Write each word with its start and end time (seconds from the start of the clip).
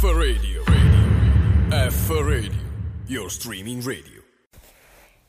F 0.00 0.04
Radio. 0.04 0.64
Radio. 0.64 1.90
F 1.90 2.08
Radio. 2.08 2.62
Your 3.06 3.30
streaming 3.30 3.86
radio. 3.86 4.22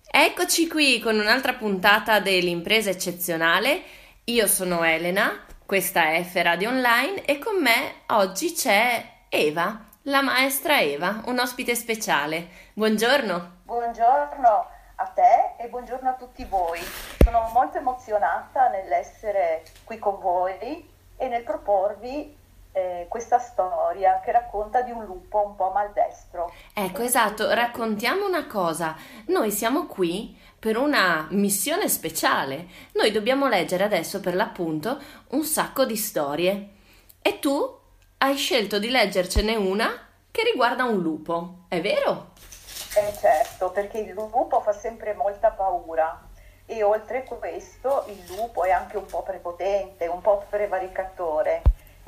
Eccoci 0.10 0.70
qui 0.70 1.02
con 1.02 1.20
un'altra 1.20 1.56
puntata 1.56 2.22
dell'impresa 2.22 2.90
eccezionale. 2.90 3.82
Io 4.24 4.48
sono 4.48 4.82
Elena, 4.86 5.46
questa 5.66 6.14
è 6.14 6.24
F 6.24 6.36
Radio 6.42 6.70
Online 6.70 7.26
e 7.26 7.38
con 7.38 7.62
me 7.62 8.04
oggi 8.12 8.54
c'è 8.54 9.04
Eva, 9.28 9.88
la 10.04 10.22
maestra 10.22 10.80
Eva, 10.80 11.22
un 11.26 11.40
ospite 11.40 11.76
speciale. 11.76 12.48
Buongiorno. 12.72 13.64
Buongiorno 13.66 14.68
a 14.96 15.06
te 15.08 15.62
e 15.62 15.68
buongiorno 15.68 16.08
a 16.08 16.14
tutti 16.14 16.46
voi. 16.46 16.80
Sono 17.22 17.50
molto 17.52 17.78
emozionata 17.78 18.70
nell'essere 18.70 19.64
qui 19.84 20.00
con 20.00 20.18
voi 20.22 20.90
e 21.18 21.28
nel 21.28 21.44
proporvi 21.44 22.40
eh, 22.74 23.06
questa 23.10 23.40
storia 23.40 24.22
che 24.24 24.32
racconta 24.32 24.82
di 24.82 24.92
un 24.92 25.04
lupo 25.04 25.46
un 25.46 25.56
po' 25.56 25.72
maldestro. 25.72 26.52
Ecco, 26.74 27.02
esatto, 27.02 27.54
raccontiamo 27.54 28.26
una 28.26 28.48
cosa. 28.48 28.96
Noi 29.28 29.52
siamo 29.52 29.88
qui 29.88 30.38
per 30.58 30.78
una 30.78 31.28
missione 31.32 31.90
speciale. 31.90 32.68
Noi 32.94 33.12
dobbiamo 33.12 33.48
leggere 33.48 33.84
adesso 33.84 34.20
per 34.20 34.36
l'appunto 34.36 35.00
un 35.30 35.44
sacco 35.44 35.86
di 35.86 35.98
storie. 35.98 36.70
E 37.22 37.40
tu 37.40 37.80
hai 38.20 38.36
scelto 38.36 38.80
di 38.80 38.90
leggercene 38.90 39.56
una 39.56 40.08
che 40.32 40.44
riguarda 40.44 40.84
un 40.86 41.02
lupo, 41.02 41.66
è 41.68 41.82
vero? 41.82 42.30
Eh 42.96 43.14
certo, 43.20 43.72
perché 43.72 44.00
il 44.00 44.12
lupo 44.12 44.62
fa 44.62 44.72
sempre 44.72 45.14
molta 45.14 45.50
paura 45.50 46.28
e 46.66 46.84
oltre 46.84 47.26
a 47.28 47.36
questo 47.36 48.06
il 48.08 48.24
lupo 48.28 48.64
è 48.64 48.72
anche 48.72 48.98
un 48.98 49.06
po' 49.06 49.24
prepotente, 49.24 50.08
un 50.08 50.22
po' 50.22 50.46
prevaricatore 50.50 51.62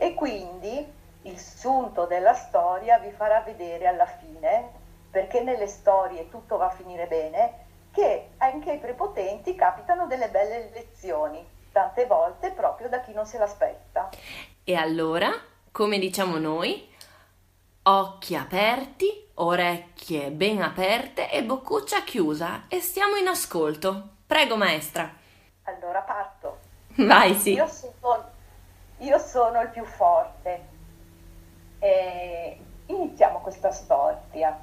e 0.04 0.16
quindi 0.16 0.86
il 1.22 1.40
sunto 1.40 2.06
della 2.06 2.34
storia 2.34 3.00
vi 3.00 3.12
farà 3.12 3.40
vedere 3.40 3.88
alla 3.88 4.06
fine, 4.06 4.70
perché 5.10 5.40
nelle 5.42 5.68
storie 5.68 6.28
tutto 6.28 6.58
va 6.58 6.66
a 6.66 6.72
finire 6.72 7.08
bene, 7.08 7.54
che 7.94 8.32
anche 8.40 8.72
ai 8.72 8.80
prepotenti 8.80 9.56
capitano 9.56 10.06
delle 10.06 10.28
belle 10.28 10.72
lezioni, 10.74 11.42
tante 11.72 12.06
volte 12.06 12.52
proprio 12.52 12.90
da 12.90 13.00
chi 13.00 13.14
non 13.14 13.26
se 13.26 13.38
l'aspetta. 13.38 14.10
E 14.66 14.76
allora, 14.76 15.32
come 15.72 15.98
diciamo 16.00 16.38
noi, 16.38 16.94
occhi 17.84 18.36
aperti, 18.36 19.30
orecchie 19.36 20.32
ben 20.32 20.62
aperte 20.62 21.32
e 21.32 21.46
boccuccia 21.46 22.04
chiusa 22.04 22.66
e 22.68 22.82
stiamo 22.82 23.16
in 23.16 23.28
ascolto. 23.28 24.16
Prego 24.28 24.58
maestra. 24.58 25.10
Allora 25.64 26.02
parto. 26.02 26.60
Vai, 26.98 27.36
sì. 27.36 27.54
Io 27.54 27.68
sono, 27.68 27.93
io 29.04 29.18
sono 29.18 29.62
il 29.62 29.70
più 29.70 29.84
forte. 29.86 30.72
E 31.80 32.58
iniziamo 32.86 33.40
questa 33.40 33.72
storia. 33.72 34.58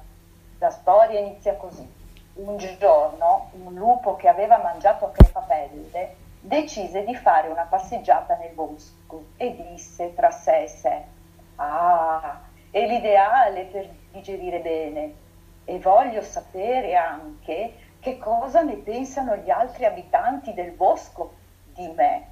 La 0.57 0.69
storia 0.69 1.19
inizia 1.19 1.55
così. 1.55 1.99
Un 2.33 2.57
giorno 2.57 3.49
un 3.63 3.73
lupo 3.73 4.15
che 4.15 4.27
aveva 4.27 4.57
mangiato 4.57 5.05
a 5.05 5.11
crepapelle 5.11 6.15
decise 6.39 7.03
di 7.03 7.15
fare 7.15 7.49
una 7.49 7.67
passeggiata 7.69 8.35
nel 8.35 8.53
bosco 8.53 9.25
e 9.37 9.55
disse 9.55 10.15
tra 10.15 10.31
sé 10.31 10.63
e 10.63 10.67
sé, 10.67 11.03
ah, 11.57 12.39
è 12.71 12.87
l'ideale 12.87 13.65
per 13.65 13.89
digerire 14.11 14.59
bene 14.59 15.13
e 15.65 15.77
voglio 15.79 16.21
sapere 16.23 16.95
anche 16.95 17.73
che 17.99 18.17
cosa 18.17 18.61
ne 18.61 18.77
pensano 18.77 19.35
gli 19.35 19.51
altri 19.51 19.85
abitanti 19.85 20.53
del 20.53 20.71
bosco 20.71 21.33
di 21.73 21.87
me. 21.89 22.30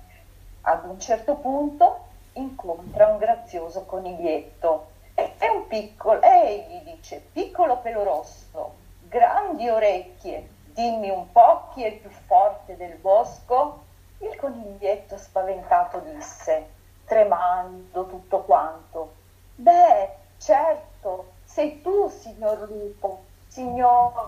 Ad 0.61 0.85
un 0.85 0.99
certo 0.99 1.35
punto 1.35 2.07
incontra 2.33 3.07
un 3.07 3.17
grazioso 3.17 3.83
coniglietto. 3.85 4.87
È 5.13 5.47
un 5.47 5.67
piccolo, 5.67 6.21
ehi, 6.21 6.63
gli 6.67 6.95
dice, 6.95 7.19
piccolo 7.33 7.77
pelo 7.77 8.03
rosso, 8.03 8.75
grandi 9.01 9.67
orecchie, 9.67 10.47
dimmi 10.65 11.09
un 11.09 11.31
po' 11.31 11.69
chi 11.73 11.83
è 11.83 11.87
il 11.87 11.99
più 11.99 12.09
forte 12.09 12.77
del 12.77 12.95
bosco? 12.95 13.83
Il 14.19 14.35
coniglietto 14.37 15.17
spaventato 15.17 15.99
disse, 15.99 16.67
tremando 17.05 18.05
tutto 18.05 18.43
quanto, 18.43 19.13
beh, 19.55 20.09
certo, 20.37 21.31
sei 21.43 21.81
tu, 21.81 22.07
signor 22.09 22.69
lupo, 22.69 23.23
signor 23.47 24.25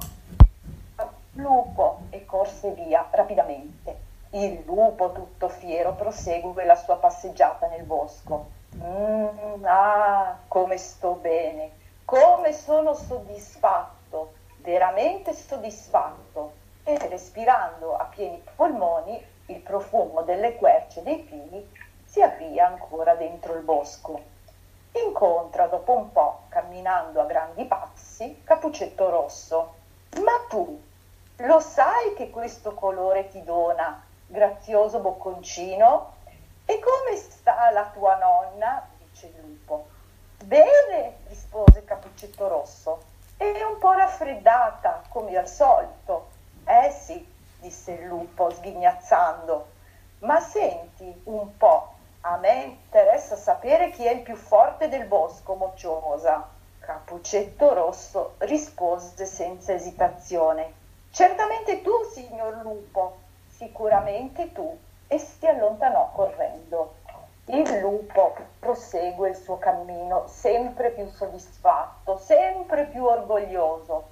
lupo, 1.33 1.99
e 2.09 2.25
corse 2.25 2.71
via 2.71 3.07
rapidamente. 3.11 4.10
Il 4.33 4.63
lupo, 4.65 5.11
tutto 5.11 5.49
fiero, 5.49 5.93
prosegue 5.93 6.63
la 6.63 6.75
sua 6.75 6.95
passeggiata 6.95 7.67
nel 7.67 7.83
bosco. 7.83 8.47
Mm, 8.75 9.65
ah, 9.65 10.37
come 10.47 10.77
sto 10.77 11.15
bene, 11.15 11.71
come 12.05 12.53
sono 12.53 12.93
soddisfatto, 12.93 14.31
veramente 14.59 15.33
soddisfatto. 15.33 16.53
E 16.83 16.97
respirando 17.09 17.97
a 17.97 18.05
pieni 18.05 18.41
polmoni 18.55 19.21
il 19.47 19.59
profumo 19.59 20.21
delle 20.21 20.55
querce 20.55 21.03
dei 21.03 21.17
pini, 21.17 21.69
si 22.05 22.21
avvia 22.21 22.67
ancora 22.67 23.15
dentro 23.15 23.53
il 23.55 23.63
bosco. 23.63 24.17
Incontra 24.93 25.67
dopo 25.67 25.91
un 25.91 26.09
po', 26.13 26.43
camminando 26.47 27.19
a 27.19 27.25
grandi 27.25 27.65
passi, 27.65 28.41
Capuccetto 28.45 29.09
Rosso. 29.09 29.73
Ma 30.23 30.45
tu 30.47 30.81
lo 31.35 31.59
sai 31.59 32.13
che 32.15 32.29
questo 32.29 32.73
colore 32.73 33.27
ti 33.27 33.43
dona 33.43 34.05
grazioso 34.31 34.99
bocconcino? 34.99 36.13
E 36.65 36.79
come 36.79 37.17
sta 37.17 37.69
la 37.71 37.91
tua 37.93 38.15
nonna? 38.15 38.87
dice 38.97 39.27
il 39.27 39.41
lupo. 39.41 39.87
Bene, 40.43 41.17
rispose 41.27 41.83
Capuccetto 41.83 42.47
Rosso, 42.47 43.03
è 43.37 43.61
un 43.63 43.77
po' 43.77 43.91
raffreddata, 43.91 45.03
come 45.09 45.35
al 45.37 45.47
solito. 45.47 46.29
Eh 46.65 46.91
sì, 46.91 47.27
disse 47.59 47.91
il 47.91 48.07
lupo, 48.07 48.49
sghignazzando. 48.49 49.67
Ma 50.19 50.39
senti 50.39 51.21
un 51.25 51.57
po', 51.57 51.93
a 52.21 52.37
me 52.37 52.63
interessa 52.63 53.35
sapere 53.35 53.91
chi 53.91 54.05
è 54.05 54.11
il 54.11 54.21
più 54.21 54.35
forte 54.35 54.87
del 54.87 55.05
bosco, 55.05 55.55
mocciosa. 55.55 56.47
Capuccetto 56.79 57.73
Rosso 57.73 58.35
rispose 58.39 59.25
senza 59.25 59.73
esitazione. 59.73 60.73
Certamente 61.11 61.81
tu, 61.81 61.91
signor 62.11 62.61
lupo, 62.61 63.17
sicuramente 63.61 64.51
tu, 64.53 64.75
e 65.07 65.19
si 65.19 65.45
allontanò 65.45 66.09
correndo. 66.15 66.95
Il 67.45 67.79
lupo 67.79 68.35
prosegue 68.59 69.29
il 69.29 69.35
suo 69.35 69.59
cammino 69.59 70.25
sempre 70.27 70.89
più 70.89 71.07
soddisfatto, 71.07 72.17
sempre 72.17 72.85
più 72.85 73.05
orgoglioso. 73.05 74.09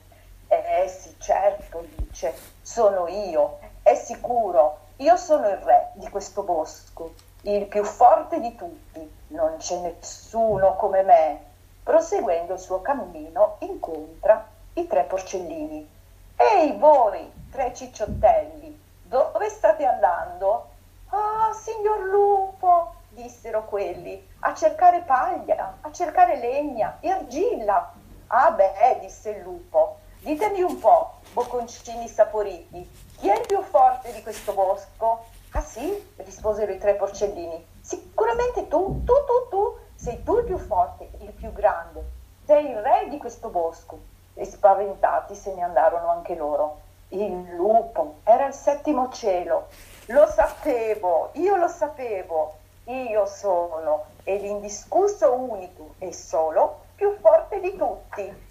Eh 0.48 0.88
sì, 0.88 1.16
certo, 1.20 1.84
dice, 1.96 2.36
sono 2.62 3.08
io, 3.08 3.59
è 3.82 3.96
sicuro, 3.96 4.78
io 4.98 5.16
sono 5.18 5.48
il 5.48 5.58
re 5.58 5.92
di 5.94 6.09
questo 6.09 6.44
bosco, 6.44 7.14
il 7.42 7.66
più 7.66 7.84
forte 7.84 8.40
di 8.40 8.56
tutti, 8.56 9.12
non 9.30 9.58
c'è 9.58 9.78
nessuno 9.78 10.76
come 10.76 11.02
me. 11.02 11.40
Proseguendo 11.82 12.54
il 12.54 12.59
suo 12.59 12.82
cammino 12.82 13.56
incontra 13.59 14.46
i 14.74 14.86
tre 14.86 15.04
porcellini. 15.04 15.90
Ehi 16.36 16.78
voi, 16.78 17.32
tre 17.52 17.74
cicciottelli, 17.74 18.69
dove 19.09 19.50
state 19.50 19.84
andando? 19.86 20.70
Ah, 21.09 21.52
signor 21.52 22.02
lupo, 22.02 22.94
dissero 23.09 23.66
quelli, 23.66 24.24
a 24.42 24.53
cercare 24.53 25.02
paglia, 25.02 25.78
a 25.81 25.92
cercare 25.92 26.38
legna 26.38 26.97
e 27.00 27.09
argilla. 27.09 27.92
Ah 28.28 28.52
beh, 28.52 29.00
disse 29.02 29.31
il 29.31 29.42
lupo, 29.42 29.97
ditemi 30.20 30.62
un 30.62 30.78
po', 30.78 31.16
bocconcini 31.34 32.08
saporiti, 32.08 32.88
chi 33.18 33.30
è 33.30 33.40
il 33.40 33.47
più 33.47 33.64
forte 33.64 34.14
di 34.14 34.22
questo 34.22 34.53
bosco? 34.53 35.26
Ah 35.53 35.62
sì, 35.62 36.14
risposero 36.18 36.72
i 36.72 36.78
tre 36.78 36.94
porcellini, 36.94 37.66
sicuramente 37.81 38.68
tu, 38.68 39.03
tu, 39.03 39.14
tu, 39.26 39.50
tu, 39.50 39.78
sei 39.96 40.22
tu 40.22 40.38
il 40.38 40.46
più 40.46 40.59
forte, 40.59 41.09
il 41.22 41.31
più 41.31 41.52
grande, 41.52 42.03
sei 42.46 42.70
il 42.70 42.78
re 42.78 43.08
di 43.09 43.17
questo 43.17 43.50
bosco. 43.50 44.17
E 44.35 44.46
spaventati 44.46 45.35
se 45.35 45.53
ne 45.53 45.64
andarono 45.64 46.08
anche 46.08 46.35
loro. 46.35 46.88
Il 47.09 47.56
lupo 47.56 48.17
era 48.23 48.46
il 48.46 48.53
settimo 48.53 49.09
cielo. 49.09 49.67
Lo 50.08 50.28
sapevo, 50.28 51.29
io 51.34 51.56
lo 51.56 51.67
sapevo. 51.67 52.58
Io 52.85 53.26
sono 53.26 54.06
e 54.23 54.38
l'indiscusso 54.38 55.34
unico 55.34 55.96
e 56.00 56.11
solo 56.14 56.82
più 56.96 57.17
forte 57.20 57.59
di 57.59 57.76
tutti. 57.76 58.47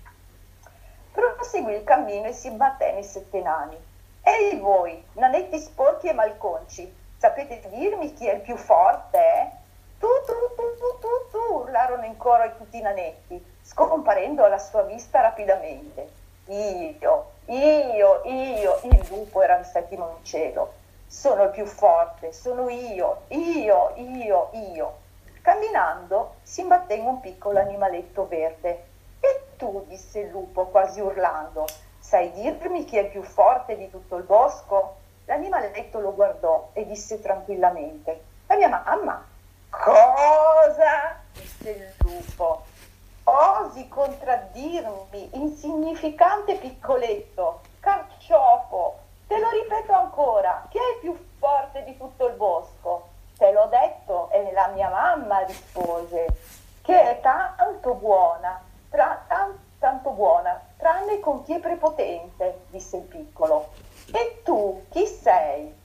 Proseguì 1.12 1.74
il 1.74 1.84
cammino 1.84 2.26
e 2.26 2.32
si 2.32 2.50
batté 2.50 2.92
nei 2.92 3.04
sette 3.04 3.40
nani. 3.40 3.76
Ehi 4.22 4.58
voi, 4.58 5.04
nanetti 5.14 5.58
sporchi 5.58 6.08
e 6.08 6.12
malconci, 6.12 6.92
sapete 7.16 7.68
dirmi 7.70 8.12
chi 8.14 8.28
è 8.28 8.34
il 8.34 8.40
più 8.40 8.56
forte? 8.56 9.52
Tu, 9.98 10.06
tu, 10.26 10.32
tu, 10.54 10.76
tu, 10.76 10.98
tu, 11.00 11.30
tu, 11.30 11.54
urlarono 11.54 12.04
in 12.04 12.16
coro 12.16 12.54
tutti 12.56 12.78
i 12.78 12.82
nanetti, 12.82 13.44
scomparendo 13.62 14.44
alla 14.44 14.58
sua 14.58 14.82
vista 14.82 15.20
rapidamente. 15.20 16.08
Io, 16.46 17.30
io, 17.48 18.22
io, 18.24 18.80
il 18.82 19.06
lupo 19.08 19.42
era 19.42 19.58
il 19.58 19.64
settimo 19.64 20.16
in 20.18 20.24
cielo. 20.24 20.74
Sono 21.06 21.44
il 21.44 21.50
più 21.50 21.64
forte, 21.64 22.32
sono 22.32 22.68
io, 22.68 23.22
io, 23.28 23.92
io, 23.96 24.50
io. 24.52 24.96
Camminando 25.40 26.34
si 26.42 26.60
imbatté 26.60 26.94
in 26.94 27.06
un 27.06 27.20
piccolo 27.20 27.58
animaletto 27.58 28.28
verde. 28.28 28.84
E 29.20 29.44
tu, 29.56 29.84
disse 29.88 30.20
il 30.20 30.28
lupo, 30.28 30.66
quasi 30.66 31.00
urlando, 31.00 31.64
sai 31.98 32.30
dirmi 32.32 32.84
chi 32.84 32.98
è 32.98 33.02
il 33.02 33.08
più 33.08 33.22
forte 33.22 33.76
di 33.76 33.88
tutto 33.90 34.16
il 34.16 34.24
bosco? 34.24 34.96
L'animaletto 35.24 36.00
lo 36.00 36.14
guardò 36.14 36.70
e 36.74 36.86
disse 36.86 37.20
tranquillamente, 37.20 38.22
la 38.46 38.56
mia 38.56 38.68
mamma. 38.68 39.26
Cosa? 39.70 41.20
disse 41.32 41.70
il 41.70 41.92
lupo. 41.98 42.64
Osi 43.30 43.88
contraddirmi, 43.88 45.28
insignificante 45.34 46.54
piccoletto, 46.54 47.60
carciofo. 47.78 49.00
Te 49.26 49.38
lo 49.38 49.50
ripeto 49.50 49.92
ancora, 49.92 50.66
chi 50.70 50.78
è 50.78 50.94
il 50.94 51.00
più 51.00 51.28
forte 51.38 51.84
di 51.84 51.94
tutto 51.98 52.26
il 52.26 52.32
bosco? 52.36 53.08
Te 53.36 53.52
l'ho 53.52 53.66
detto 53.66 54.30
e 54.30 54.50
la 54.52 54.68
mia 54.68 54.88
mamma 54.88 55.40
rispose, 55.40 56.26
che 56.80 57.18
è 57.18 57.20
tanto 57.20 57.92
buona, 57.96 58.62
tra, 58.88 59.22
tan, 59.28 59.58
tanto 59.78 60.08
buona, 60.12 60.58
tranne 60.78 61.20
con 61.20 61.44
chi 61.44 61.52
è 61.52 61.60
prepotente, 61.60 62.62
disse 62.70 62.96
il 62.96 63.02
piccolo. 63.02 63.72
E 64.10 64.40
tu 64.42 64.86
chi 64.88 65.06
sei? 65.06 65.76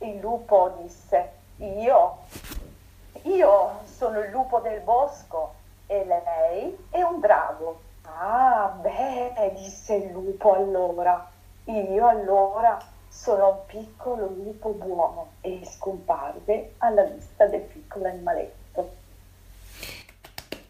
Il 0.00 0.18
lupo 0.18 0.74
disse, 0.82 1.32
io, 1.56 2.18
io 3.22 3.80
sono 3.86 4.20
il 4.20 4.28
lupo 4.28 4.58
del 4.58 4.80
bosco 4.80 5.64
e 5.86 6.04
lei 6.04 6.76
è 6.90 7.02
un 7.02 7.20
drago. 7.20 7.80
Ah, 8.02 8.76
beh, 8.80 9.52
disse 9.54 9.94
il 9.94 10.10
lupo 10.10 10.54
allora. 10.54 11.30
Io 11.64 12.06
allora 12.06 12.78
sono 13.08 13.48
un 13.48 13.58
piccolo 13.66 14.26
lupo 14.26 14.70
buono 14.70 15.32
e 15.40 15.62
scomparve 15.64 16.74
alla 16.78 17.04
vista 17.04 17.46
del 17.46 17.62
piccolo 17.62 18.06
animaletto. 18.06 18.94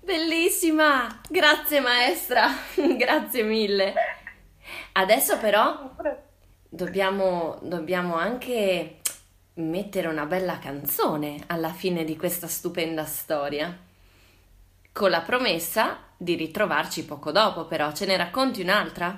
Bellissima! 0.01 1.21
Grazie 1.29 1.81
maestra, 1.81 2.47
grazie 2.97 3.43
mille. 3.43 3.93
Adesso 4.93 5.39
però 5.39 5.91
dobbiamo, 6.69 7.59
dobbiamo 7.61 8.15
anche 8.15 9.01
mettere 9.55 10.09
una 10.09 10.27
bella 10.27 10.59
canzone 10.59 11.43
alla 11.49 11.73
fine 11.73 12.05
di 12.05 12.17
questa 12.17 12.47
stupenda 12.47 13.05
storia. 13.05 13.77
Con 14.97 15.11
la 15.11 15.21
promessa 15.21 15.99
di 16.17 16.37
ritrovarci 16.37 17.05
poco 17.05 17.31
dopo, 17.31 17.67
però. 17.67 17.93
Ce 17.93 18.07
ne 18.07 18.17
racconti 18.17 18.63
un'altra? 18.63 19.15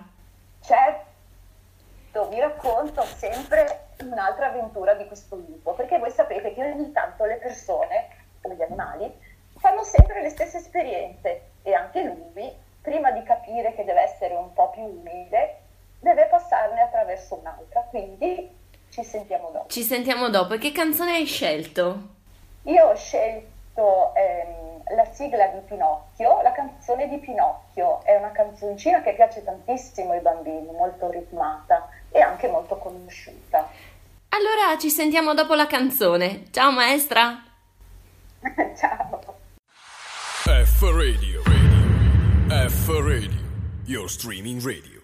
Certo, 0.60 2.28
vi 2.30 2.40
racconto 2.40 3.04
sempre 3.04 3.90
un'altra 4.00 4.48
avventura 4.48 4.94
di 4.94 5.06
questo 5.06 5.36
lupo, 5.36 5.74
perché 5.74 6.00
voi 6.00 6.10
sapete 6.10 6.52
che 6.52 6.64
ogni 6.64 6.90
tanto 6.90 7.24
le 7.26 7.36
persone, 7.36 8.08
o 8.40 8.52
gli 8.52 8.60
animali, 8.60 9.08
fanno 9.56 9.84
sempre 9.84 10.20
le 10.20 10.30
stesse 10.30 10.56
esperienze 10.56 11.42
e 11.62 11.72
anche 11.72 12.02
lui, 12.02 12.52
prima 12.82 13.12
di 13.12 13.22
capire 13.22 13.72
che 13.76 13.84
deve 13.84 14.00
essere 14.00 14.34
un 14.34 14.52
po' 14.52 14.70
più 14.70 14.82
umile, 14.82 15.60
deve 16.00 16.26
passarne 16.26 16.80
attraverso 16.80 17.36
un'altra. 17.36 17.82
Quindi 17.82 18.50
ci 18.90 19.04
sentiamo 19.04 19.50
dopo. 19.52 19.68
Ci 19.68 19.84
sentiamo 19.84 20.28
dopo. 20.28 20.54
E 20.54 20.58
che 20.58 20.72
canzone 20.72 21.12
hai 21.12 21.24
scelto? 21.24 22.16
Io 22.62 22.84
ho 22.84 22.96
scelto 22.96 23.57
ehm, 24.14 24.96
la 24.96 25.04
sigla 25.12 25.46
di 25.48 25.60
Pinocchio, 25.66 26.42
la 26.42 26.52
canzone 26.52 27.08
di 27.08 27.18
Pinocchio. 27.18 28.02
È 28.04 28.16
una 28.16 28.32
canzoncina 28.32 29.02
che 29.02 29.14
piace 29.14 29.44
tantissimo 29.44 30.12
ai 30.12 30.20
bambini, 30.20 30.70
molto 30.72 31.10
ritmata 31.10 31.88
e 32.10 32.20
anche 32.20 32.48
molto 32.48 32.76
conosciuta. 32.78 33.68
Allora 34.30 34.78
ci 34.78 34.90
sentiamo 34.90 35.34
dopo 35.34 35.54
la 35.54 35.66
canzone. 35.66 36.44
Ciao 36.50 36.70
maestra! 36.70 37.42
Ciao! 38.76 39.20
F 40.44 40.82
Radio, 40.82 41.42
radio. 41.44 42.68
F 42.68 42.88
Radio, 42.88 43.40
your 43.86 44.08
streaming 44.08 44.62
radio. 44.62 44.98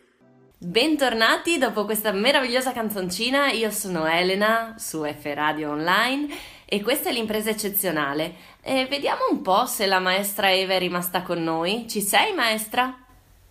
Bentornati 0.59 1.59
dopo 1.59 1.85
questa 1.85 2.11
meravigliosa 2.13 2.73
canzoncina, 2.73 3.51
io 3.51 3.71
sono 3.71 4.07
Elena 4.07 4.75
su 4.79 5.05
F 5.05 5.31
Radio 5.35 5.73
Online 5.73 6.29
e 6.65 6.83
questa 6.83 7.09
è 7.09 7.13
l'impresa 7.13 7.51
eccezionale. 7.51 8.35
E 8.63 8.87
vediamo 8.87 9.23
un 9.31 9.43
po' 9.43 9.67
se 9.67 9.87
la 9.87 9.99
maestra 9.99 10.53
Eva 10.53 10.75
è 10.75 10.79
rimasta 10.79 11.23
con 11.23 11.43
noi. 11.43 11.87
Ci 11.89 12.01
sei 12.01 12.33
maestra? 12.33 12.97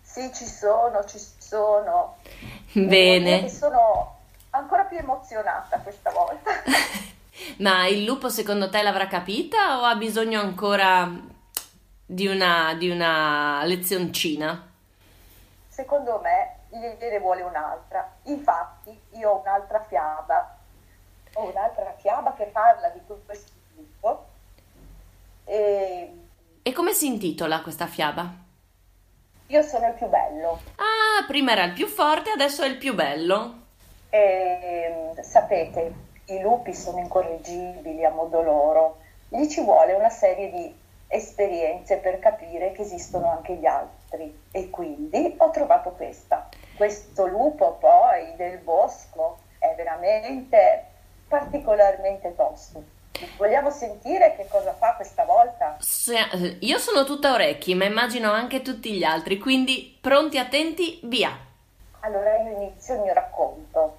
Sì, 0.02 0.30
ci 0.34 0.44
sono, 0.44 1.04
ci 1.04 1.18
sono. 1.38 2.16
Bene. 2.72 3.48
sono 3.48 4.18
ancora 4.50 4.84
più 4.84 4.98
emozionata 4.98 5.78
questa 5.78 6.10
volta. 6.10 6.50
Ma 7.58 7.86
il 7.86 8.04
lupo 8.04 8.28
secondo 8.28 8.70
te 8.70 8.82
l'avrà 8.82 9.06
capita 9.06 9.80
o 9.80 9.82
ha 9.82 9.96
bisogno 9.96 10.40
ancora 10.40 11.10
di 12.06 12.26
una, 12.26 12.74
di 12.74 12.90
una 12.90 13.64
lezioncina? 13.64 14.70
Secondo 15.68 16.20
me 16.22 16.58
gliene 16.68 17.18
vuole 17.18 17.42
un'altra. 17.42 18.08
Infatti 18.24 18.98
io 19.12 19.30
ho 19.30 19.40
un'altra 19.40 19.80
fiaba, 19.80 20.53
ho 21.34 21.50
un'altra 21.50 21.94
fiaba 21.98 22.34
che 22.34 22.44
parla 22.44 22.88
di 22.88 23.00
questo 23.24 23.52
gruppo. 23.74 24.26
E... 25.44 26.12
e 26.62 26.72
come 26.72 26.92
si 26.92 27.06
intitola 27.06 27.60
questa 27.60 27.86
fiaba? 27.86 28.42
Io 29.48 29.62
sono 29.62 29.88
il 29.88 29.94
più 29.94 30.08
bello. 30.08 30.60
Ah, 30.76 31.24
prima 31.26 31.52
era 31.52 31.64
il 31.64 31.72
più 31.72 31.86
forte, 31.86 32.30
adesso 32.30 32.62
è 32.62 32.66
il 32.66 32.78
più 32.78 32.94
bello. 32.94 33.62
E, 34.08 35.12
sapete, 35.20 35.92
i 36.26 36.40
lupi 36.40 36.72
sono 36.72 36.98
incorreggibili 36.98 38.04
a 38.04 38.10
modo 38.10 38.40
loro. 38.42 38.98
Gli 39.28 39.46
ci 39.48 39.60
vuole 39.62 39.92
una 39.92 40.08
serie 40.08 40.50
di 40.50 40.82
esperienze 41.08 41.98
per 41.98 42.18
capire 42.18 42.72
che 42.72 42.82
esistono 42.82 43.30
anche 43.30 43.54
gli 43.54 43.66
altri. 43.66 44.44
E 44.50 44.70
quindi 44.70 45.34
ho 45.36 45.50
trovato 45.50 45.90
questa. 45.90 46.48
Questo 46.76 47.26
lupo 47.26 47.76
poi 47.78 48.34
del 48.36 48.58
bosco 48.58 49.38
è 49.58 49.74
veramente 49.76 50.92
particolarmente 51.34 52.36
tosto. 52.36 52.80
Vogliamo 53.36 53.70
sentire 53.70 54.36
che 54.36 54.46
cosa 54.48 54.72
fa 54.72 54.94
questa 54.94 55.24
volta? 55.24 55.76
Io 56.60 56.78
sono 56.78 57.04
tutta 57.04 57.32
orecchi, 57.32 57.74
ma 57.74 57.86
immagino 57.86 58.30
anche 58.30 58.62
tutti 58.62 58.92
gli 58.92 59.02
altri, 59.02 59.38
quindi 59.38 59.98
pronti, 60.00 60.38
attenti, 60.38 61.00
via. 61.02 61.36
Allora 62.00 62.36
io 62.36 62.52
inizio 62.52 62.94
il 62.94 63.00
mio 63.00 63.12
racconto. 63.12 63.98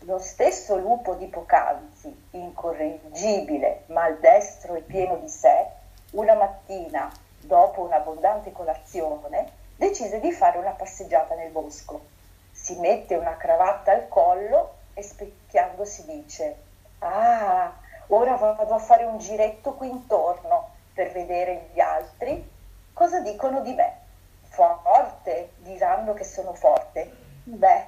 Lo 0.00 0.18
stesso 0.18 0.78
lupo 0.78 1.14
di 1.14 1.26
poc'anzi, 1.26 2.28
incorreggibile, 2.30 3.84
maldestro 3.86 4.74
e 4.74 4.80
pieno 4.80 5.16
di 5.16 5.28
sé, 5.28 5.66
una 6.12 6.34
mattina, 6.34 7.12
dopo 7.40 7.82
un'abbondante 7.82 8.50
colazione, 8.50 9.52
decise 9.76 10.20
di 10.20 10.32
fare 10.32 10.56
una 10.56 10.70
passeggiata 10.70 11.34
nel 11.34 11.50
bosco. 11.50 12.06
Si 12.50 12.78
mette 12.78 13.14
una 13.14 13.36
cravatta 13.36 13.92
al 13.92 14.08
collo 14.08 14.80
e 14.94 15.02
specchiandosi 15.02 16.04
dice 16.06 16.56
Ah, 16.98 17.72
ora 18.08 18.36
vado 18.36 18.74
a 18.74 18.78
fare 18.78 19.04
un 19.04 19.18
giretto 19.18 19.74
qui 19.74 19.88
intorno 19.88 20.70
per 20.94 21.10
vedere 21.12 21.70
gli 21.72 21.80
altri 21.80 22.50
cosa 22.92 23.20
dicono 23.20 23.60
di 23.60 23.74
me. 23.74 24.00
Forte, 24.42 25.52
diranno 25.58 26.12
che 26.14 26.24
sono 26.24 26.52
forte. 26.52 27.10
Beh, 27.44 27.84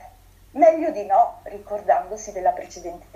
meglio 0.52 0.90
di 0.90 1.04
no, 1.04 1.40
ricordandosi 1.42 2.32
della 2.32 2.52
precedente 2.52 3.06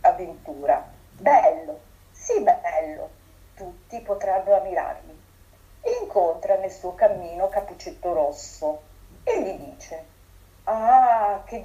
avventura. 0.00 0.84
Bello, 1.10 1.80
sì 2.12 2.40
bello, 2.40 3.10
tutti 3.54 4.00
potranno 4.00 4.54
ammirarmi 4.54 5.20
incontra 5.84 6.56
nel 6.56 6.70
suo 6.70 6.94
cammino 6.94 7.48
Capuccetto 7.48 8.12
Rosso 8.12 8.82
e 9.24 9.42
gli 9.42 9.52
dice 9.70 10.10
Ah, 10.64 11.42
che 11.44 11.60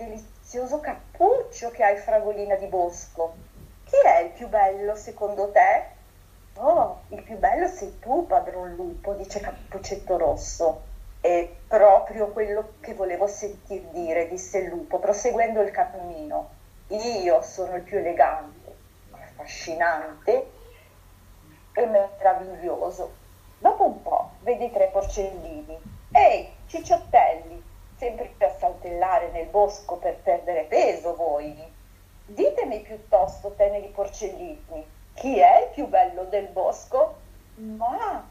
delizioso 0.48 0.80
cappuccio 0.80 1.72
che 1.72 1.84
hai, 1.84 1.98
fragolina 1.98 2.56
di 2.56 2.68
bosco. 2.68 3.36
Chi 3.84 3.98
è 4.01 4.20
il 4.20 4.30
più 4.30 4.48
bello 4.48 4.96
secondo 4.96 5.51
te? 5.51 5.84
Oh, 6.56 7.01
il 7.10 7.22
più 7.22 7.38
bello 7.38 7.68
sei 7.68 8.00
tu, 8.00 8.25
padron 8.25 8.74
lupo, 8.74 9.12
dice 9.13 9.42
Cappuccetto 9.42 10.18
Rosso. 10.18 10.84
È 11.20 11.50
proprio 11.68 12.27
quello 12.27 12.75
che 12.80 12.94
volevo 12.94 13.27
sentir 13.27 13.82
dire, 13.89 14.30
disse 14.30 14.60
il 14.60 14.70
lupo, 14.70 15.00
proseguendo 15.00 15.62
il 15.62 15.72
cammino. 15.72 16.50
Io 16.88 17.42
sono 17.42 17.75
il 17.75 17.82
più 17.82 17.98
elegante, 17.98 18.74
affascinante 19.12 20.51
e 21.74 21.86
meraviglioso. 21.86 23.12
Dopo 23.60 23.84
un 23.84 24.01
po' 24.01 24.30
vedi 24.44 24.72
tre 24.72 24.88
porcellini. 24.94 25.77
Ehi, 26.13 26.50
cicciottelli, 26.68 27.67
sempre 27.98 28.34
a 28.39 28.50
saltellare 28.58 29.30
nel 29.32 29.48
bosco 29.48 29.98
per 29.98 30.18
perdere 30.18 30.63
peso 30.63 31.16
voi. 31.16 31.75
Ditemi 32.25 32.80
piuttosto, 32.82 33.54
teneri 33.56 33.88
porcellini, 33.88 34.86
chi 35.18 35.39
è 35.39 35.63
il 35.63 35.70
più 35.74 35.88
bello 35.88 36.25
del 36.25 36.48
bosco? 36.50 37.16
Ma 37.56 38.24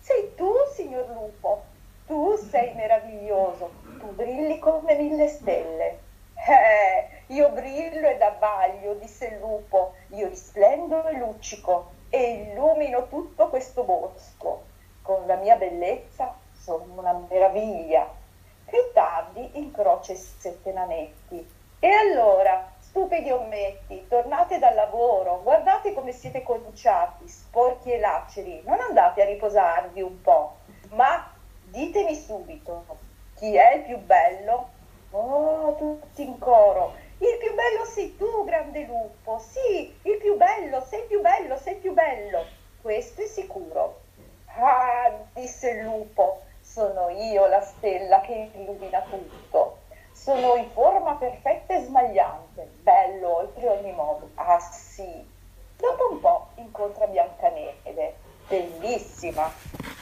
sei 0.00 0.34
tu, 0.34 0.52
signor 0.74 1.08
lupo. 1.08 1.62
Tu 2.06 2.36
sei 2.36 2.74
meraviglioso. 2.74 3.70
Tu 4.00 4.12
brilli 4.12 4.58
come 4.58 4.96
mille 4.96 5.28
stelle. 5.28 5.98
Eh, 6.34 7.22
io 7.28 7.48
brillo 7.50 8.08
ed 8.08 8.20
abbaglio, 8.20 8.94
disse 8.94 9.26
il 9.26 9.38
lupo. 9.38 9.94
Io 10.08 10.26
risplendo 10.26 11.06
e 11.06 11.16
luccico 11.16 11.92
e 12.10 12.50
illumino 12.50 13.06
tutto 13.06 13.48
questo 13.48 13.84
bosco. 13.84 14.64
Con 15.00 15.26
la 15.26 15.36
mia 15.36 15.54
bellezza 15.54 16.34
sono 16.52 16.86
una 16.96 17.24
meraviglia. 17.30 18.22
Più 18.74 18.90
tardi 18.92 19.50
incrocio 19.52 20.10
i 20.10 20.16
sette 20.16 20.72
nanetti. 20.72 21.48
E 21.78 21.88
allora, 21.88 22.72
stupidi 22.80 23.30
ommetti, 23.30 24.08
tornate 24.08 24.58
dal 24.58 24.74
lavoro, 24.74 25.42
guardate 25.44 25.94
come 25.94 26.10
siete 26.10 26.42
conciati, 26.42 27.28
sporchi 27.28 27.92
e 27.92 28.00
laceri, 28.00 28.62
non 28.64 28.80
andate 28.80 29.22
a 29.22 29.26
riposarvi 29.26 30.02
un 30.02 30.20
po', 30.20 30.56
ma 30.88 31.32
ditemi 31.62 32.16
subito, 32.16 32.84
chi 33.36 33.54
è 33.54 33.74
il 33.74 33.82
più 33.82 33.98
bello? 33.98 34.70
Oh, 35.10 35.76
tutti 35.76 36.24
in 36.24 36.36
coro. 36.40 36.94
Il 37.18 37.36
più 37.38 37.54
bello 37.54 37.84
sei 37.84 38.16
tu, 38.16 38.44
grande 38.44 38.86
lupo. 38.86 39.38
Sì, 39.38 39.96
il 40.02 40.18
più 40.18 40.36
bello, 40.36 40.80
sei 40.80 41.04
più 41.06 41.20
bello, 41.20 41.56
sei 41.58 41.76
più 41.76 41.92
bello. 41.92 42.44
Questo 42.82 43.22
è 43.22 43.26
sicuro. 43.26 44.00
Ah, 44.46 45.12
disse 45.32 45.70
il 45.70 45.84
lupo, 45.84 46.42
sono 46.74 47.08
io 47.08 47.46
la 47.46 47.60
stella 47.60 48.20
che 48.22 48.50
illumina 48.52 49.00
tutto. 49.02 49.82
Sono 50.10 50.56
in 50.56 50.68
forma 50.72 51.14
perfetta 51.14 51.76
e 51.76 51.84
smagliante, 51.84 52.68
bello 52.82 53.36
oltre 53.36 53.68
ogni 53.68 53.92
modo. 53.92 54.30
Ah 54.34 54.58
sì. 54.58 55.24
Dopo 55.76 56.08
un 56.10 56.18
po' 56.18 56.48
incontra 56.56 57.06
Biancaneve, 57.06 58.16
bellissima. 58.48 59.52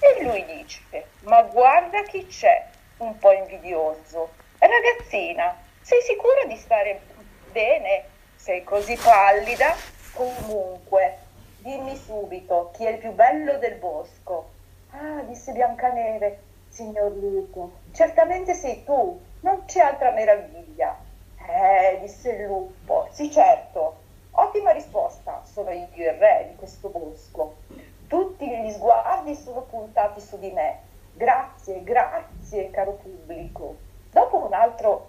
E 0.01 0.23
lui 0.23 0.47
dice, 0.47 1.09
ma 1.25 1.43
guarda 1.43 2.05
chi 2.05 2.27
c'è, 2.27 2.67
un 2.99 3.19
po' 3.19 3.33
invidioso. 3.33 4.31
Ragazzina, 4.59 5.55
sei 5.83 6.01
sicura 6.01 6.45
di 6.47 6.57
stare 6.57 7.03
bene? 7.51 8.05
Sei 8.35 8.65
così 8.65 8.97
pallida? 8.97 9.75
Comunque, 10.15 11.19
dimmi 11.59 11.97
subito 11.97 12.71
chi 12.73 12.87
è 12.87 12.93
il 12.93 12.99
più 12.99 13.13
bello 13.13 13.59
del 13.59 13.75
bosco. 13.75 14.49
Ah, 14.93 15.21
disse 15.23 15.53
Biancaneve, 15.53 16.51
signor 16.73 17.13
lupo, 17.13 17.73
certamente 17.93 18.55
sei 18.55 18.83
tu, 18.85 19.21
non 19.41 19.65
c'è 19.67 19.81
altra 19.81 20.11
meraviglia. 20.11 20.97
Eh, 21.37 21.99
disse 22.01 22.31
il 22.31 22.47
lupo, 22.47 23.09
sì 23.11 23.31
certo, 23.31 23.97
ottima 24.31 24.71
risposta, 24.71 25.43
sono 25.45 25.71
io 25.71 25.87
il 25.93 26.13
re 26.13 26.47
di 26.49 26.57
questo 26.57 26.89
bosco. 26.89 27.57
Tutti 28.07 28.49
gli 28.49 28.71
sguardi 28.71 29.35
sono 29.35 29.63
puntati 29.63 30.21
su 30.21 30.39
di 30.39 30.51
me. 30.51 30.79
Grazie, 31.13 31.83
grazie, 31.83 32.71
caro 32.71 32.93
pubblico. 32.93 33.77
Dopo 34.11 34.45
un 34.47 34.55
altro, 34.55 35.09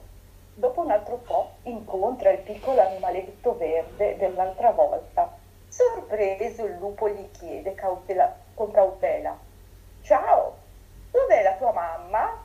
dopo 0.53 0.81
un 0.81 0.91
altro 0.91 1.15
po' 1.17 1.51
incontra 1.63 2.31
il 2.31 2.39
piccolo 2.39 2.81
animaletto 2.81 3.55
verde 3.55 4.17
dell'altra 4.17 4.71
volta. 4.71 5.31
Sorpreso 5.67 6.65
il 6.65 6.75
lupo 6.77 7.07
gli 7.09 7.31
chiede 7.31 7.73
cautela, 7.73 8.35
con 8.53 8.69
cautela, 8.71 9.37
Ciao, 10.03 10.62
dov'è 11.23 11.41
la 11.41 11.53
tua 11.53 11.71
mamma? 11.71 12.41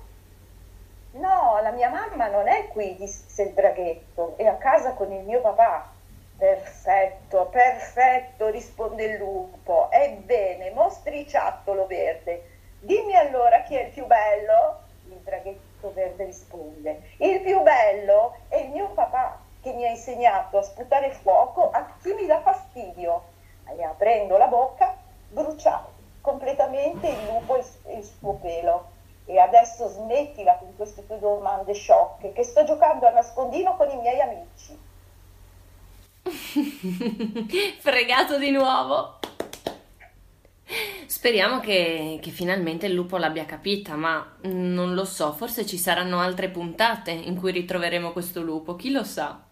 No, 1.12 1.58
la 1.62 1.70
mia 1.70 1.88
mamma 1.88 2.28
non 2.28 2.46
è 2.46 2.68
qui, 2.68 2.94
disse 2.96 3.42
il 3.42 3.52
draghetto, 3.52 4.34
è 4.36 4.46
a 4.46 4.56
casa 4.56 4.92
con 4.92 5.12
il 5.12 5.24
mio 5.24 5.40
papà. 5.40 5.90
Perfetto, 6.36 7.46
perfetto, 7.46 8.48
risponde 8.48 9.04
il 9.04 9.16
lupo. 9.16 9.88
Ebbene, 9.90 10.70
mostriciattolo 10.70 11.86
verde, 11.86 12.58
dimmi 12.80 13.16
allora 13.16 13.62
chi 13.62 13.74
è 13.74 13.84
il 13.84 13.92
più 13.92 14.06
bello? 14.06 14.86
Il 15.08 15.18
draghetto 15.18 15.92
Verde 15.92 16.24
risponde, 16.24 17.00
il 17.18 17.40
più 17.40 17.62
bello 17.62 18.36
è 18.48 18.56
il 18.56 18.70
mio 18.70 18.88
papà 18.88 19.38
che 19.62 19.72
mi 19.72 19.86
ha 19.86 19.90
insegnato 19.90 20.58
a 20.58 20.62
sputare 20.62 21.10
fuoco 21.10 21.70
a 21.70 21.94
chi 22.02 22.12
mi 22.12 22.26
dà 22.26 22.40
fastidio. 22.40 23.36
E 23.64 23.82
aprendo 23.82 24.36
la 24.36 24.46
bocca, 24.46 24.96
bruciava 25.28 25.97
completamente 26.28 27.08
il 27.08 27.24
lupo 27.26 27.56
e 27.56 27.96
il 27.96 28.04
suo 28.04 28.34
pelo. 28.34 28.90
E 29.24 29.38
adesso 29.38 29.88
smettila 29.88 30.56
con 30.56 30.74
queste 30.76 31.06
tue 31.06 31.18
domande 31.18 31.72
sciocche, 31.72 32.32
che 32.32 32.42
sto 32.42 32.64
giocando 32.64 33.06
a 33.06 33.10
nascondino 33.10 33.76
con 33.76 33.90
i 33.90 33.96
miei 33.96 34.20
amici. 34.20 34.78
Fregato 37.80 38.38
di 38.38 38.50
nuovo. 38.50 39.16
Speriamo 41.06 41.60
che, 41.60 42.18
che, 42.22 42.30
finalmente 42.30 42.86
il 42.86 42.92
lupo 42.92 43.16
l'abbia 43.16 43.46
capita, 43.46 43.96
ma 43.96 44.36
non 44.42 44.94
lo 44.94 45.04
so, 45.04 45.32
forse 45.32 45.64
ci 45.64 45.78
saranno 45.78 46.20
altre 46.20 46.48
puntate 46.48 47.10
in 47.10 47.36
cui 47.38 47.52
ritroveremo 47.52 48.12
questo 48.12 48.42
lupo, 48.42 48.76
chi 48.76 48.90
lo 48.90 49.04
sa? 49.04 49.42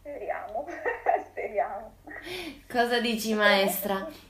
Speriamo, 0.00 0.66
speriamo. 1.30 1.92
Cosa 2.68 3.00
dici 3.00 3.34
maestra? 3.34 4.06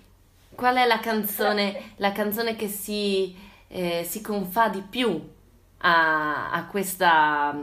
Qual 0.56 0.76
è 0.76 0.86
la 0.86 0.98
canzone, 0.98 1.92
la 1.96 2.12
canzone 2.12 2.56
che 2.56 2.68
si, 2.68 3.36
eh, 3.68 4.04
si, 4.04 4.20
confà 4.20 4.68
di 4.68 4.80
più 4.80 5.34
a, 5.78 6.50
a, 6.50 6.66
questa, 6.66 7.54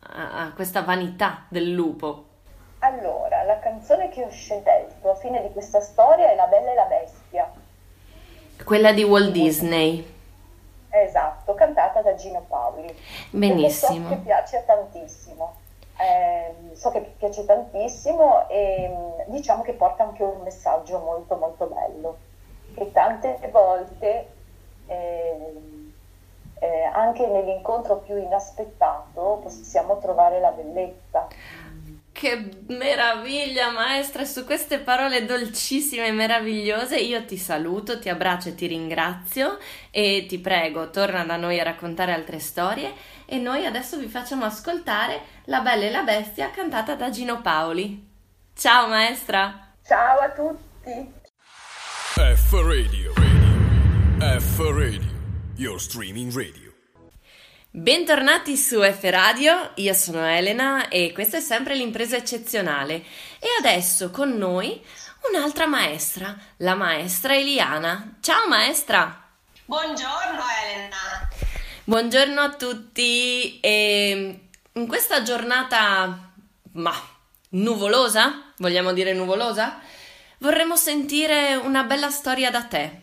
a 0.00 0.52
questa 0.54 0.82
vanità 0.82 1.44
del 1.48 1.72
lupo? 1.72 2.24
Allora, 2.78 3.42
la 3.42 3.58
canzone 3.58 4.08
che 4.08 4.22
ho 4.22 4.30
scelto 4.30 5.10
a 5.10 5.14
fine 5.16 5.42
di 5.42 5.52
questa 5.52 5.80
storia 5.80 6.30
è 6.30 6.34
La 6.36 6.46
Bella 6.46 6.70
e 6.70 6.74
la 6.74 6.84
Bestia 6.84 7.64
quella 8.64 8.92
di 8.92 9.04
Walt 9.04 9.30
Disney. 9.30 10.14
Esatto, 10.90 11.54
cantata 11.54 12.00
da 12.02 12.14
Gino 12.14 12.44
Paoli. 12.48 12.94
Benissimo. 13.30 14.08
So 14.08 14.14
che 14.14 14.20
piace 14.22 14.64
tantissimo. 14.66 15.54
Eh, 15.98 16.74
so 16.74 16.90
che 16.90 17.00
piace 17.00 17.44
tantissimo 17.44 18.48
e 18.48 18.90
mm, 18.90 19.32
diciamo 19.32 19.62
che 19.62 19.72
porta 19.72 20.02
anche 20.02 20.22
un 20.22 20.42
messaggio 20.42 20.98
molto 20.98 21.36
molto 21.36 21.66
bello 21.66 22.18
che 22.76 22.92
tante 22.92 23.48
volte 23.50 24.28
eh, 24.86 25.52
eh, 26.60 26.82
anche 26.92 27.26
nell'incontro 27.26 27.96
più 27.96 28.16
inaspettato 28.16 29.40
possiamo 29.42 29.98
trovare 29.98 30.38
la 30.40 30.50
bellezza 30.50 31.26
che 32.16 32.48
meraviglia, 32.68 33.70
maestra! 33.70 34.24
Su 34.24 34.46
queste 34.46 34.78
parole 34.78 35.26
dolcissime 35.26 36.06
e 36.06 36.12
meravigliose 36.12 36.96
io 36.96 37.26
ti 37.26 37.36
saluto, 37.36 37.98
ti 37.98 38.08
abbraccio 38.08 38.48
e 38.48 38.54
ti 38.54 38.66
ringrazio 38.66 39.58
e 39.90 40.24
ti 40.26 40.38
prego, 40.38 40.88
torna 40.88 41.24
da 41.24 41.36
noi 41.36 41.60
a 41.60 41.64
raccontare 41.64 42.14
altre 42.14 42.38
storie 42.38 42.94
e 43.26 43.36
noi 43.36 43.66
adesso 43.66 43.98
vi 43.98 44.08
facciamo 44.08 44.46
ascoltare 44.46 45.20
La 45.44 45.60
Bella 45.60 45.84
e 45.84 45.90
la 45.90 46.04
Bestia 46.04 46.50
cantata 46.50 46.94
da 46.94 47.10
Gino 47.10 47.42
Paoli. 47.42 48.02
Ciao 48.54 48.88
maestra! 48.88 49.74
Ciao 49.82 50.18
a 50.20 50.30
tutti! 50.30 51.15
F 52.18 52.52
Radio, 52.52 53.12
radio. 53.12 54.40
F 54.40 54.58
Radio, 54.58 55.02
your 55.56 55.78
streaming 55.78 56.32
radio. 56.34 56.72
Bentornati 57.70 58.56
su 58.56 58.80
F 58.80 59.00
Radio, 59.10 59.72
io 59.74 59.92
sono 59.92 60.24
Elena 60.24 60.88
e 60.88 61.12
questa 61.12 61.36
è 61.36 61.40
sempre 61.40 61.74
l'impresa 61.74 62.16
eccezionale 62.16 63.04
e 63.38 63.48
adesso 63.58 64.10
con 64.10 64.30
noi 64.30 64.82
un'altra 65.30 65.66
maestra, 65.66 66.34
la 66.56 66.74
maestra 66.74 67.36
Eliana. 67.36 68.16
Ciao 68.22 68.48
maestra! 68.48 69.28
Buongiorno 69.66 70.40
Elena! 70.64 71.28
Buongiorno 71.84 72.40
a 72.40 72.54
tutti 72.54 73.60
e 73.60 74.48
in 74.72 74.86
questa 74.86 75.20
giornata, 75.20 76.32
ma 76.72 76.94
nuvolosa, 77.50 78.52
vogliamo 78.56 78.94
dire 78.94 79.12
nuvolosa, 79.12 79.80
vorremmo 80.38 80.76
sentire 80.76 81.54
una 81.56 81.84
bella 81.84 82.10
storia 82.10 82.50
da 82.50 82.64
te. 82.64 83.00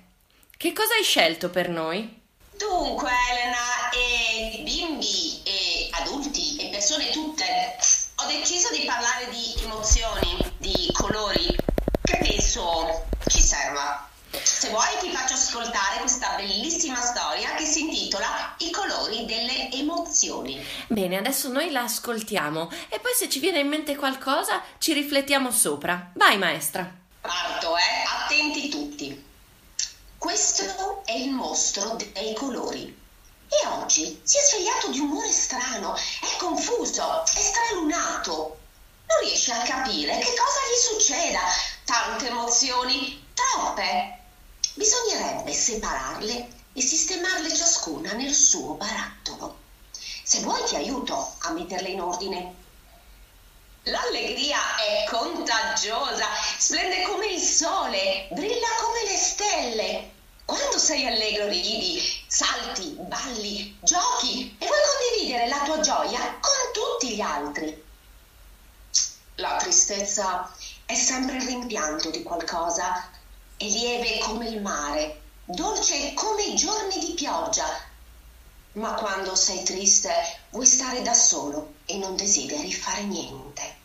Che 0.55 0.73
cosa 0.73 0.93
hai 0.93 1.03
scelto 1.03 1.49
per 1.49 1.69
noi? 1.69 2.21
Dunque, 2.57 3.09
Elena, 3.31 3.89
e 3.91 4.61
bimbi 4.63 5.41
e 5.43 5.89
adulti 5.91 6.57
e 6.57 6.69
persone 6.69 7.09
tutte, 7.09 7.43
ho 8.15 8.27
deciso 8.27 8.69
di 8.71 8.85
parlare 8.85 9.27
di 9.29 9.61
emozioni, 9.63 10.37
di 10.57 10.89
colori, 10.93 11.55
che 12.03 12.17
penso 12.21 13.05
ci 13.27 13.41
serva. 13.41 14.07
Se 14.41 14.69
vuoi 14.69 14.87
ti 15.01 15.11
faccio 15.11 15.33
ascoltare 15.33 15.99
questa 15.99 16.35
bellissima 16.35 16.99
storia 16.99 17.53
che 17.55 17.65
si 17.65 17.81
intitola 17.81 18.55
I 18.59 18.71
colori 18.71 19.25
delle 19.25 19.71
emozioni. 19.71 20.63
Bene, 20.87 21.17
adesso 21.17 21.49
noi 21.49 21.69
la 21.71 21.83
ascoltiamo 21.83 22.71
e 22.89 22.99
poi 22.99 23.11
se 23.15 23.29
ci 23.29 23.39
viene 23.39 23.59
in 23.59 23.67
mente 23.67 23.95
qualcosa 23.95 24.63
ci 24.79 24.93
riflettiamo 24.93 25.51
sopra. 25.51 26.11
Vai 26.15 26.37
maestra. 26.37 27.01
Parto, 27.23 27.77
eh? 27.77 28.03
Attenti 28.05 28.67
tutti. 28.67 29.25
Questo 30.17 31.03
è 31.05 31.13
il 31.13 31.31
mostro 31.31 31.95
dei 32.11 32.33
colori. 32.33 32.85
E 33.47 33.67
oggi 33.67 34.19
si 34.21 34.37
è 34.37 34.41
svegliato 34.41 34.89
di 34.89 34.99
umore 34.99 35.31
strano, 35.31 35.95
è 35.95 36.37
confuso, 36.37 37.23
è 37.23 37.39
stralunato. 37.39 38.59
Non 39.07 39.19
riesce 39.21 39.53
a 39.53 39.61
capire 39.61 40.17
che 40.17 40.33
cosa 40.33 40.59
gli 40.67 40.97
succeda. 40.97 41.39
Tante 41.85 42.27
emozioni, 42.27 43.25
troppe. 43.33 44.19
Bisognerebbe 44.73 45.53
separarle 45.53 46.49
e 46.73 46.81
sistemarle 46.81 47.55
ciascuna 47.55 48.11
nel 48.11 48.33
suo 48.33 48.73
barattolo. 48.73 49.59
Se 50.23 50.41
vuoi 50.41 50.65
ti 50.65 50.75
aiuto 50.75 51.35
a 51.39 51.51
metterle 51.51 51.87
in 51.87 52.01
ordine. 52.01 52.62
L'allegria 53.87 54.77
è 54.77 55.03
contagiosa, 55.09 56.25
splende 56.57 57.01
come 57.01 57.27
il 57.27 57.41
sole, 57.41 58.29
brilla 58.31 58.67
come 58.79 59.03
le 59.03 59.17
stelle. 59.17 60.11
Quando 60.45 60.77
sei 60.77 61.05
allegro 61.05 61.47
ridi, 61.47 62.01
salti, 62.27 62.95
balli, 62.97 63.77
giochi 63.81 64.55
e 64.57 64.65
vuoi 64.65 64.79
condividere 64.89 65.49
la 65.49 65.63
tua 65.65 65.81
gioia 65.81 66.39
con 66.39 66.71
tutti 66.71 67.13
gli 67.13 67.19
altri. 67.19 67.83
La 69.35 69.57
tristezza 69.57 70.55
è 70.85 70.95
sempre 70.95 71.35
il 71.37 71.45
rimpianto 71.45 72.09
di 72.09 72.23
qualcosa, 72.23 73.09
è 73.57 73.65
lieve 73.65 74.19
come 74.19 74.47
il 74.47 74.61
mare, 74.61 75.23
dolce 75.43 76.13
come 76.13 76.43
i 76.43 76.55
giorni 76.55 76.99
di 76.99 77.13
pioggia. 77.15 77.65
Ma 78.73 78.93
quando 78.93 79.35
sei 79.35 79.63
triste 79.63 80.11
vuoi 80.49 80.65
stare 80.65 81.01
da 81.01 81.13
solo 81.13 81.75
e 81.85 81.97
non 81.97 82.15
desideri 82.15 82.73
fare 82.73 83.03
niente. 83.03 83.81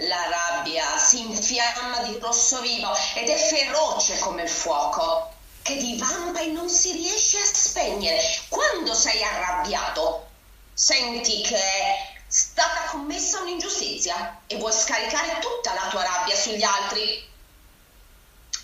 La 0.00 0.28
rabbia 0.28 0.98
si 0.98 1.20
infiamma 1.20 2.02
di 2.02 2.18
rosso 2.18 2.60
vivo 2.60 2.92
ed 3.14 3.28
è 3.28 3.36
feroce 3.36 4.18
come 4.18 4.42
il 4.42 4.48
fuoco, 4.48 5.32
che 5.62 5.76
divampa 5.76 6.40
e 6.40 6.48
non 6.48 6.68
si 6.68 6.92
riesce 6.92 7.38
a 7.38 7.44
spegnere. 7.44 8.20
Quando 8.48 8.92
sei 8.92 9.22
arrabbiato, 9.22 10.26
senti 10.74 11.40
che 11.40 11.56
è 11.56 12.14
stata 12.26 12.90
commessa 12.90 13.40
un'ingiustizia 13.40 14.42
e 14.46 14.56
vuoi 14.58 14.72
scaricare 14.72 15.38
tutta 15.38 15.72
la 15.74 15.88
tua 15.88 16.02
rabbia 16.02 16.36
sugli 16.36 16.62
altri. 16.62 17.26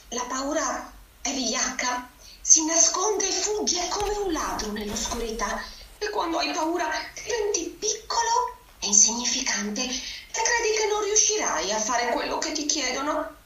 La 0.09 0.25
paura 0.25 0.93
è 1.23 1.31
vigliacca, 1.33 2.11
si 2.44 2.64
nasconde 2.64 3.28
e 3.28 3.32
fugge 3.32 3.87
come 3.87 4.14
un 4.16 4.32
ladro 4.32 4.72
nell'oscurità 4.72 5.62
e 5.99 6.11
quando 6.11 6.38
hai 6.38 6.50
paura 6.52 6.90
diventi 7.14 7.66
piccolo 7.78 8.56
e 8.80 8.88
insignificante 8.88 9.80
e 9.80 9.88
credi 9.88 10.76
che 10.76 10.87
non 10.90 11.04
riuscirai 11.04 11.70
a 11.70 11.78
fare 11.78 12.11
quello 12.11 12.38
che 12.38 12.50
ti 12.50 12.66
chiedono. 12.66 13.37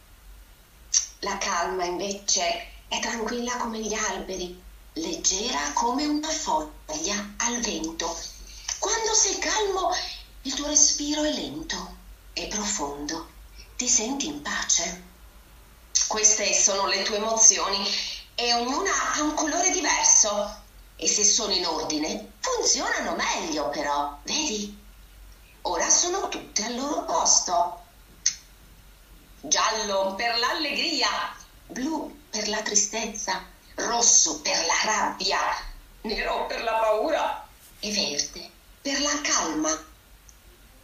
La 1.20 1.36
calma 1.36 1.84
invece 1.84 2.72
è 2.88 2.98
tranquilla 3.00 3.58
come 3.58 3.80
gli 3.80 3.92
alberi, 3.92 4.58
leggera 4.94 5.72
come 5.74 6.06
una 6.06 6.30
foglia 6.30 7.34
al 7.36 7.60
vento. 7.60 8.18
Quando 8.78 9.12
sei 9.12 9.38
calmo 9.38 9.94
il 10.42 10.54
tuo 10.54 10.68
respiro 10.68 11.22
è 11.22 11.32
lento 11.32 11.96
e 12.32 12.46
profondo, 12.46 13.28
ti 13.76 13.88
senti 13.88 14.26
in 14.26 14.40
pace. 14.40 15.02
Queste 16.06 16.54
sono 16.54 16.86
le 16.86 17.02
tue 17.02 17.16
emozioni 17.16 17.84
e 18.38 18.52
ognuna 18.52 19.14
ha 19.14 19.22
un 19.22 19.34
colore 19.34 19.70
diverso 19.70 20.62
e 20.96 21.08
se 21.08 21.24
sono 21.24 21.52
in 21.52 21.66
ordine 21.66 22.32
funzionano 22.38 23.16
meglio 23.16 23.70
però, 23.70 24.18
vedi? 24.24 24.84
Ora 25.62 25.88
sono 25.88 26.28
tutte 26.28 26.64
al 26.64 26.76
loro 26.76 27.04
posto. 27.04 27.84
Giallo 29.40 30.14
per 30.14 30.38
l'allegria, 30.38 31.34
blu 31.66 32.24
per 32.30 32.48
la 32.48 32.60
tristezza, 32.60 33.42
rosso 33.74 34.40
per 34.42 34.64
la 34.66 34.84
rabbia, 34.84 35.40
nero 36.02 36.46
per 36.46 36.62
la 36.62 36.74
paura 36.74 37.48
e 37.80 37.90
verde 37.90 38.50
per 38.82 39.00
la 39.00 39.20
calma. 39.22 39.84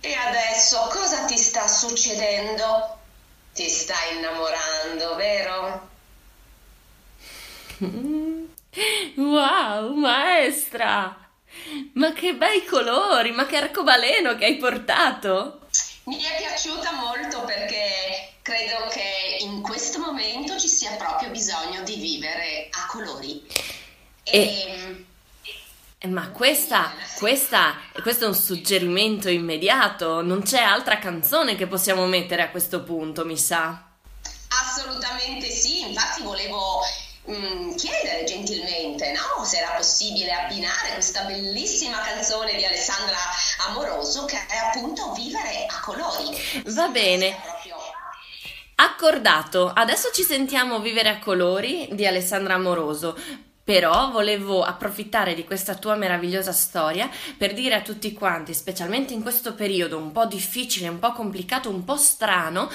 E 0.01 0.15
adesso 0.15 0.79
cosa 0.91 1.27
ti 1.27 1.37
sta 1.37 1.69
succedendo? 1.69 2.99
Ti 3.53 3.69
stai 3.69 4.17
innamorando, 4.17 5.15
vero? 5.17 5.91
Wow, 9.17 9.95
maestra! 9.95 11.19
Ma 11.95 12.13
che 12.13 12.35
bei 12.35 12.65
colori, 12.65 13.33
ma 13.33 13.47
che 13.47 13.57
arcobaleno 13.57 14.37
che 14.37 14.45
hai 14.45 14.57
portato! 14.57 15.61
Mi 16.05 16.21
è 16.23 16.37
piaciuta 16.37 16.93
molto 16.93 17.43
perché 17.45 18.35
credo 18.43 18.89
che 18.91 19.39
in 19.41 19.63
questo 19.63 19.99
momento 19.99 20.59
ci 20.59 20.69
sia 20.69 20.93
proprio 20.93 21.31
bisogno 21.31 21.83
di 21.83 21.97
vivere 21.97 22.69
a 22.71 22.87
colori. 22.87 23.45
E... 24.25 24.41
e... 24.41 25.05
Eh, 25.99 26.09
ma 26.09 26.31
questa, 26.31 26.93
questa, 27.19 27.77
questo 28.03 28.25
è 28.25 28.29
un 28.29 28.35
suggerimento 28.35 29.29
immediato, 29.29 30.21
non 30.21 30.43
c'è 30.43 30.61
altra 30.61 30.99
canzone 30.99 31.55
che 31.55 31.69
possiamo 31.69 32.07
mettere 32.07 32.43
a 32.43 32.51
questo 32.51 32.83
punto, 32.83 33.25
mi 33.25 33.39
sa. 33.39 33.85
Assolutamente 34.49 35.49
sì, 35.49 35.83
infatti 35.89 36.23
volevo 36.23 36.81
Mm, 37.31 37.77
chiedere 37.77 38.25
gentilmente 38.25 39.13
no? 39.13 39.45
se 39.45 39.59
era 39.59 39.71
possibile 39.77 40.33
abbinare 40.33 40.95
questa 40.95 41.23
bellissima 41.23 42.01
canzone 42.01 42.57
di 42.57 42.65
Alessandra 42.65 43.17
Amoroso 43.69 44.25
che 44.25 44.37
è 44.37 44.57
appunto 44.57 45.13
Vivere 45.13 45.67
a 45.69 45.81
colori. 45.81 46.37
Va 46.67 46.89
bene. 46.89 47.37
Accordato, 48.75 49.71
adesso 49.73 50.11
ci 50.13 50.25
sentiamo 50.25 50.81
Vivere 50.81 51.11
a 51.11 51.21
colori 51.21 51.89
di 51.93 52.05
Alessandra 52.05 52.55
Amoroso. 52.55 53.17
Però 53.65 54.11
volevo 54.11 54.65
approfittare 54.65 55.35
di 55.35 55.45
questa 55.45 55.77
tua 55.77 55.95
meravigliosa 55.95 56.51
storia 56.51 57.09
per 57.39 57.55
dire 57.55 57.77
a 57.77 57.83
tutti 57.83 58.13
quanti, 58.13 58.53
specialmente 58.53 59.13
in 59.15 59.23
questo 59.23 59.55
periodo 59.55 59.97
un 59.97 60.11
po' 60.11 60.27
difficile, 60.27 60.89
un 60.89 60.99
po' 60.99 61.13
complicato, 61.13 61.71
un 61.71 61.85
po' 61.85 61.97
strano, 61.97 62.69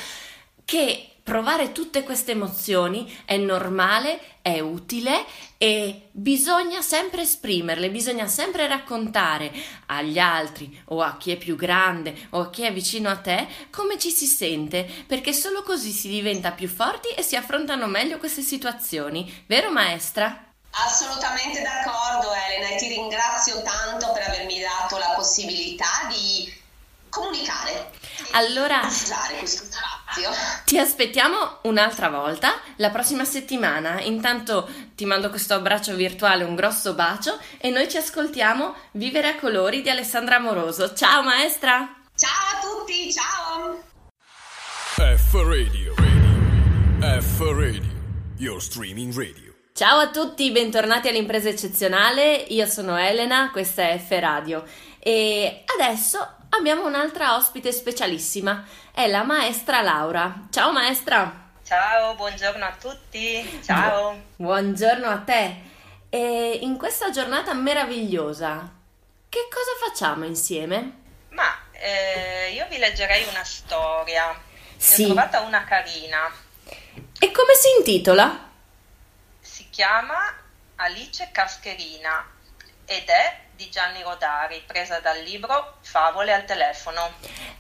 che 0.64 1.17
provare 1.28 1.74
tutte 1.74 2.04
queste 2.04 2.32
emozioni 2.32 3.22
è 3.26 3.36
normale, 3.36 4.38
è 4.42 4.62
utile 4.62 5.26
e 5.58 6.08
bisogna 6.12 6.82
sempre 6.82 7.24
esprimerle, 7.24 7.90
bisogna 7.90 8.28
sempre 8.28 8.66
raccontare 8.66 9.52
agli 9.88 10.20
altri 10.20 10.82
o 10.86 11.02
a 11.02 11.18
chi 11.18 11.32
è 11.32 11.36
più 11.36 11.58
grande 11.58 12.16
o 12.30 12.40
a 12.40 12.50
chi 12.50 12.62
è 12.62 12.72
vicino 12.72 13.10
a 13.10 13.18
te 13.18 13.46
come 13.72 14.00
ci 14.00 14.10
si 14.10 14.26
sente, 14.26 14.90
perché 15.06 15.34
solo 15.34 15.64
così 15.64 15.92
si 15.92 16.08
diventa 16.08 16.52
più 16.52 16.70
forti 16.70 17.10
e 17.10 17.22
si 17.24 17.36
affrontano 17.36 17.88
meglio 17.88 18.20
queste 18.20 18.42
situazioni. 18.42 19.44
Vero 19.48 19.70
maestra? 19.70 20.46
Assolutamente 20.72 21.62
d'accordo 21.62 22.32
Elena 22.32 22.74
e 22.74 22.78
ti 22.78 22.88
ringrazio 22.88 23.62
tanto 23.64 24.14
per 24.14 24.30
avermi 24.30 24.62
dato 24.62 24.98
la 24.98 25.12
possibilità 25.14 26.08
di 26.08 26.66
comunicare. 27.10 27.92
Allora, 28.32 28.82
ti 30.66 30.78
aspettiamo 30.78 31.60
un'altra 31.64 32.10
volta, 32.10 32.54
la 32.78 32.90
prossima 32.90 33.26
settimana. 33.26 34.02
Intanto 34.02 34.70
ti 34.96 35.06
mando 35.06 35.30
questo 35.30 35.54
abbraccio 35.54 35.96
virtuale, 35.96 36.44
un 36.44 36.56
grosso 36.56 36.94
bacio 36.94 37.38
e 37.58 37.70
noi 37.70 37.90
ci 37.90 37.98
ascoltiamo 37.98 38.76
Vivere 38.92 39.28
a 39.30 39.36
colori 39.36 39.82
di 39.82 39.90
Alessandra 39.90 40.36
Amoroso. 40.36 40.94
Ciao 40.94 41.24
maestra! 41.24 41.96
Ciao 42.16 42.30
a 42.30 42.62
tutti, 42.62 43.14
ciao! 43.14 43.84
F 44.96 45.34
Radio, 45.34 45.94
radio. 45.96 47.22
F 47.22 47.40
Radio, 47.40 47.94
your 48.38 48.62
streaming 48.62 49.16
radio. 49.16 49.54
Ciao 49.74 50.00
a 50.00 50.10
tutti, 50.10 50.50
bentornati 50.50 51.08
all'impresa 51.08 51.50
eccezionale. 51.50 52.34
Io 52.50 52.66
sono 52.66 52.98
Elena, 52.98 53.52
questa 53.52 53.90
è 53.90 54.00
F 54.00 54.10
Radio 54.20 54.64
e 55.00 55.64
adesso 55.78 56.37
abbiamo 56.58 56.86
un'altra 56.86 57.36
ospite 57.36 57.72
specialissima, 57.72 58.66
è 58.92 59.08
la 59.08 59.24
maestra 59.24 59.82
Laura. 59.82 60.48
Ciao 60.50 60.72
maestra! 60.72 61.46
Ciao, 61.64 62.16
buongiorno 62.16 62.66
a 62.66 62.76
tutti. 62.80 63.62
Ciao. 63.64 64.20
Buongiorno 64.38 65.08
a 65.08 65.18
te. 65.18 65.56
E 66.10 66.60
in 66.62 66.78
questa 66.78 67.12
giornata 67.12 67.54
meravigliosa, 67.54 68.74
che 69.30 69.48
cosa 69.50 69.72
facciamo 69.86 70.26
insieme? 70.26 70.92
Ma 71.30 71.60
eh, 71.74 72.54
io 72.54 72.66
vi 72.70 72.78
leggerei 72.78 73.26
una 73.30 73.44
storia. 73.44 74.34
Sì. 74.78 75.04
Ne 75.04 75.12
ho 75.12 75.14
trovata 75.14 75.42
una 75.42 75.64
carina. 75.66 76.32
E 77.20 77.32
come 77.32 77.54
si 77.54 77.68
intitola? 77.78 78.50
Si 79.42 79.70
chiama 79.70 80.34
Alice 80.78 81.30
Cascherina 81.32 82.26
ed 82.86 83.10
è 83.10 83.40
di 83.58 83.70
Gianni 83.72 84.04
Rodari, 84.04 84.64
presa 84.66 85.00
dal 85.00 85.20
libro 85.24 85.78
Favole 85.82 86.32
al 86.32 86.46
telefono. 86.46 87.16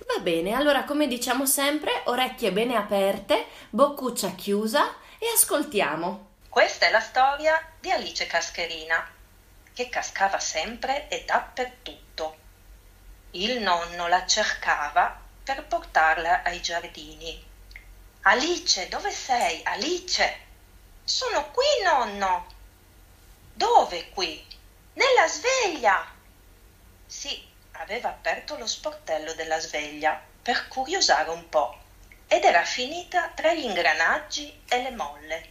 Va 0.05 0.19
bene, 0.21 0.53
allora 0.53 0.83
come 0.83 1.07
diciamo 1.07 1.47
sempre, 1.47 2.03
orecchie 2.05 2.51
bene 2.51 2.75
aperte, 2.75 3.47
boccuccia 3.71 4.35
chiusa 4.35 4.95
e 5.17 5.25
ascoltiamo. 5.33 6.35
Questa 6.47 6.85
è 6.85 6.91
la 6.91 6.99
storia 6.99 7.59
di 7.79 7.89
Alice 7.89 8.27
Cascherina, 8.27 9.09
che 9.73 9.89
cascava 9.89 10.39
sempre 10.39 11.07
e 11.07 11.23
dappertutto. 11.25 12.37
Il 13.31 13.59
nonno 13.59 14.07
la 14.07 14.25
cercava 14.27 15.19
per 15.43 15.65
portarla 15.65 16.43
ai 16.43 16.61
giardini. 16.61 17.43
Alice, 18.21 18.87
dove 18.87 19.09
sei? 19.09 19.61
Alice! 19.63 20.45
Sono 21.03 21.49
qui, 21.49 21.65
nonno! 21.83 22.45
Dove 23.53 24.09
qui? 24.09 24.45
Nella 24.97 25.27
sveglia! 25.27 26.03
Sì, 27.05 27.47
aveva 27.73 28.09
aperto 28.09 28.57
lo 28.57 28.65
sportello 28.65 29.33
della 29.35 29.59
sveglia 29.59 30.19
per 30.41 30.67
curiosare 30.67 31.29
un 31.29 31.47
po' 31.49 31.77
ed 32.27 32.43
era 32.43 32.63
finita 32.65 33.29
tra 33.35 33.53
gli 33.53 33.63
ingranaggi 33.63 34.63
e 34.67 34.81
le 34.81 34.89
molle 34.89 35.49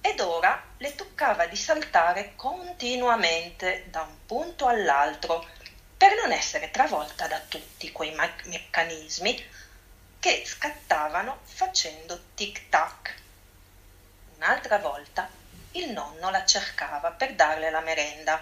ed 0.00 0.20
ora 0.20 0.62
le 0.76 0.94
toccava 0.94 1.46
di 1.46 1.56
saltare 1.56 2.36
continuamente 2.36 3.82
da 3.90 4.02
un 4.02 4.24
punto 4.24 4.68
all'altro 4.68 5.44
per 5.96 6.14
non 6.14 6.30
essere 6.30 6.70
travolta 6.70 7.26
da 7.26 7.40
tutti 7.40 7.90
quei 7.90 8.12
ma- 8.14 8.32
meccanismi 8.44 9.44
che 10.20 10.44
scattavano 10.46 11.40
facendo 11.42 12.20
tic-tac. 12.34 13.14
Un'altra 14.36 14.78
volta 14.78 15.28
il 15.72 15.90
nonno 15.90 16.30
la 16.30 16.44
cercava 16.44 17.10
per 17.10 17.34
darle 17.34 17.70
la 17.70 17.80
merenda. 17.80 18.40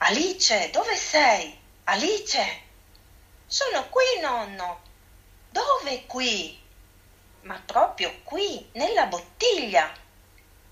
Alice, 0.00 0.70
dove 0.70 0.94
sei? 0.94 1.58
Alice! 1.84 2.62
Sono 3.46 3.88
qui, 3.88 4.04
nonno. 4.20 4.80
Dove 5.50 6.06
qui? 6.06 6.56
Ma 7.42 7.60
proprio 7.66 8.20
qui, 8.22 8.70
nella 8.74 9.06
bottiglia. 9.06 9.92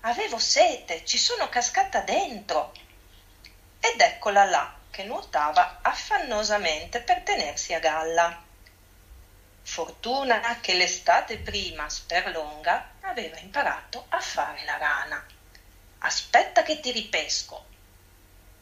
Avevo 0.01 0.39
sete, 0.39 1.03
ci 1.03 1.17
sono 1.17 1.49
cascata 1.49 1.99
dentro. 2.01 2.71
Ed 3.81 3.99
eccola 3.99 4.45
là 4.45 4.73
che 4.89 5.03
nuotava 5.03 5.79
affannosamente 5.81 7.01
per 7.01 7.21
tenersi 7.23 7.73
a 7.73 7.79
galla. 7.79 8.43
Fortuna 9.61 10.57
che 10.61 10.73
l'estate 10.73 11.37
prima, 11.37 11.89
Sperlonga, 11.89 12.91
aveva 13.01 13.37
imparato 13.39 14.05
a 14.07 14.21
fare 14.21 14.63
la 14.63 14.77
rana. 14.77 15.25
Aspetta 15.99 16.63
che 16.63 16.79
ti 16.79 16.91
ripesco. 16.91 17.75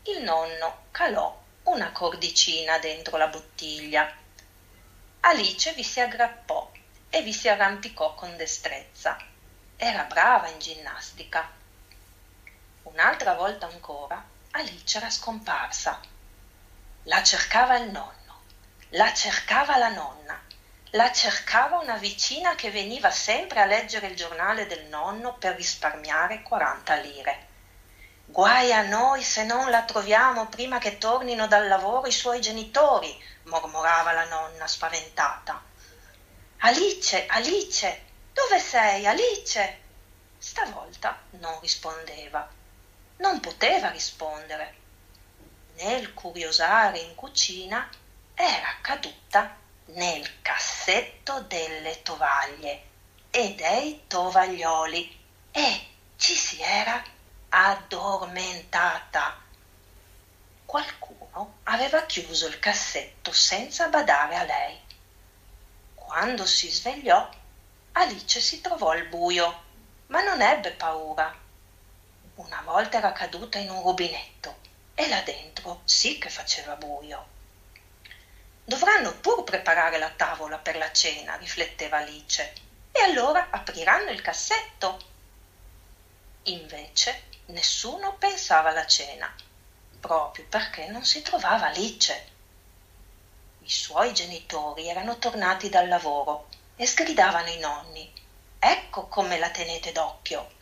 Il 0.08 0.22
nonno 0.22 0.84
calò 0.92 1.36
una 1.64 1.92
cordicina 1.92 2.78
dentro 2.78 3.18
la 3.18 3.26
bottiglia. 3.26 4.08
Alice 5.22 5.74
vi 5.74 5.84
si 5.84 6.00
aggrappò 6.00 6.72
e 7.10 7.24
vi 7.24 7.34
si 7.34 7.50
arrampicò 7.50 8.14
con 8.14 8.38
destrezza. 8.38 9.18
Era 9.76 10.04
brava 10.04 10.48
in 10.50 10.60
ginnastica. 10.60 11.52
Un'altra 12.84 13.34
volta 13.34 13.66
ancora 13.66 14.24
Alice 14.52 14.96
era 14.96 15.10
scomparsa. 15.10 16.00
La 17.06 17.24
cercava 17.24 17.76
il 17.78 17.90
nonno, 17.90 18.44
la 18.90 19.12
cercava 19.12 19.78
la 19.78 19.90
nonna, 19.90 20.40
la 20.92 21.12
cercava 21.12 21.80
una 21.80 21.98
vicina 21.98 22.54
che 22.54 22.70
veniva 22.70 23.10
sempre 23.10 23.60
a 23.60 23.66
leggere 23.66 24.06
il 24.06 24.16
giornale 24.16 24.68
del 24.68 24.86
nonno 24.86 25.34
per 25.34 25.56
risparmiare 25.56 26.44
40 26.44 26.96
lire. 26.98 27.54
Guai 28.28 28.74
a 28.74 28.82
noi 28.82 29.24
se 29.24 29.44
non 29.44 29.70
la 29.70 29.84
troviamo 29.84 30.48
prima 30.48 30.80
che 30.80 30.98
tornino 30.98 31.48
dal 31.48 31.68
lavoro 31.68 32.08
i 32.08 32.12
suoi 32.12 32.42
genitori, 32.42 33.16
mormorava 33.44 34.12
la 34.12 34.26
nonna 34.26 34.68
spaventata. 34.68 35.62
Alice, 36.60 37.28
Alice, 37.28 38.04
dove 38.34 38.60
sei, 38.60 39.06
Alice? 39.06 39.80
Stavolta 40.38 41.18
non 41.40 41.60
rispondeva. 41.62 42.50
Non 43.18 43.40
poteva 43.40 43.90
rispondere. 43.90 44.76
Nel 45.76 46.14
curiosare 46.14 47.00
in 47.00 47.14
cucina 47.16 47.88
era 48.34 48.76
caduta 48.82 49.56
nel 49.86 50.42
cassetto 50.42 51.42
delle 51.42 52.02
tovaglie 52.02 52.84
e 53.30 53.54
dei 53.54 54.06
tovaglioli 54.08 55.24
e 55.52 55.88
ci 56.18 56.34
si 56.34 56.60
era 56.62 57.02
addormentata. 57.58 59.42
Qualcuno 60.66 61.60
aveva 61.64 62.06
chiuso 62.06 62.48
il 62.48 62.60
cassetto 62.60 63.32
senza 63.32 63.88
badare 63.88 64.36
a 64.36 64.44
lei. 64.44 64.78
Quando 65.94 66.46
si 66.46 66.70
svegliò, 66.70 67.30
Alice 67.94 68.42
si 68.42 68.60
trovò 68.60 68.90
al 68.90 69.08
buio, 69.08 69.64
ma 70.08 70.22
non 70.22 70.42
ebbe 70.42 70.72
paura. 70.72 71.34
Una 72.36 72.62
volta 72.66 72.98
era 72.98 73.14
caduta 73.14 73.58
in 73.58 73.70
un 73.70 73.82
rubinetto 73.82 74.58
e 74.94 75.08
là 75.08 75.22
dentro 75.22 75.82
sì 75.86 76.18
che 76.18 76.30
faceva 76.30 76.76
buio. 76.76 77.34
Dovranno 78.66 79.14
pur 79.14 79.46
preparare 79.46 79.98
la 79.98 80.10
tavola 80.10 80.58
per 80.58 80.76
la 80.76 80.92
cena, 80.92 81.38
rifletteva 81.38 82.00
Alice, 82.00 82.54
e 82.92 83.02
allora 83.02 83.48
apriranno 83.50 84.10
il 84.10 84.20
cassetto. 84.22 85.14
Invece 86.44 87.34
nessuno 87.48 88.16
pensava 88.16 88.70
alla 88.70 88.88
cena, 88.88 89.34
proprio 90.00 90.46
perché 90.50 90.88
non 90.88 91.06
si 91.06 91.22
trovava 91.22 91.68
Alice. 91.68 92.34
I 93.60 93.70
suoi 93.70 94.14
genitori 94.14 94.88
erano 94.88 95.18
tornati 95.18 95.70
dal 95.70 95.88
lavoro 95.88 96.48
e 96.76 96.86
sgridavano 96.86 97.50
i 97.50 97.60
nonni. 97.60 98.12
Ecco 98.58 99.08
come 99.08 99.38
la 99.38 99.50
tenete 99.50 99.92
d'occhio. 99.92 100.54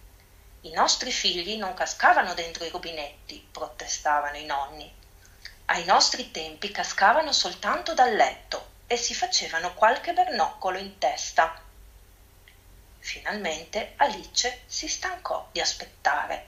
I 0.61 0.71
nostri 0.71 1.11
figli 1.11 1.57
non 1.57 1.73
cascavano 1.73 2.33
dentro 2.33 2.63
i 2.65 2.69
rubinetti, 2.69 3.47
protestavano 3.51 4.37
i 4.37 4.45
nonni. 4.45 4.91
Ai 5.65 5.85
nostri 5.85 6.31
tempi 6.31 6.71
cascavano 6.71 7.31
soltanto 7.31 7.93
dal 7.93 8.13
letto 8.13 8.71
e 8.87 8.97
si 8.97 9.13
facevano 9.13 9.73
qualche 9.73 10.13
bernoccolo 10.13 10.77
in 10.77 10.97
testa. 10.97 11.61
Finalmente 12.99 13.93
Alice 13.97 14.61
si 14.65 14.87
stancò 14.87 15.47
di 15.51 15.59
aspettare 15.59 16.47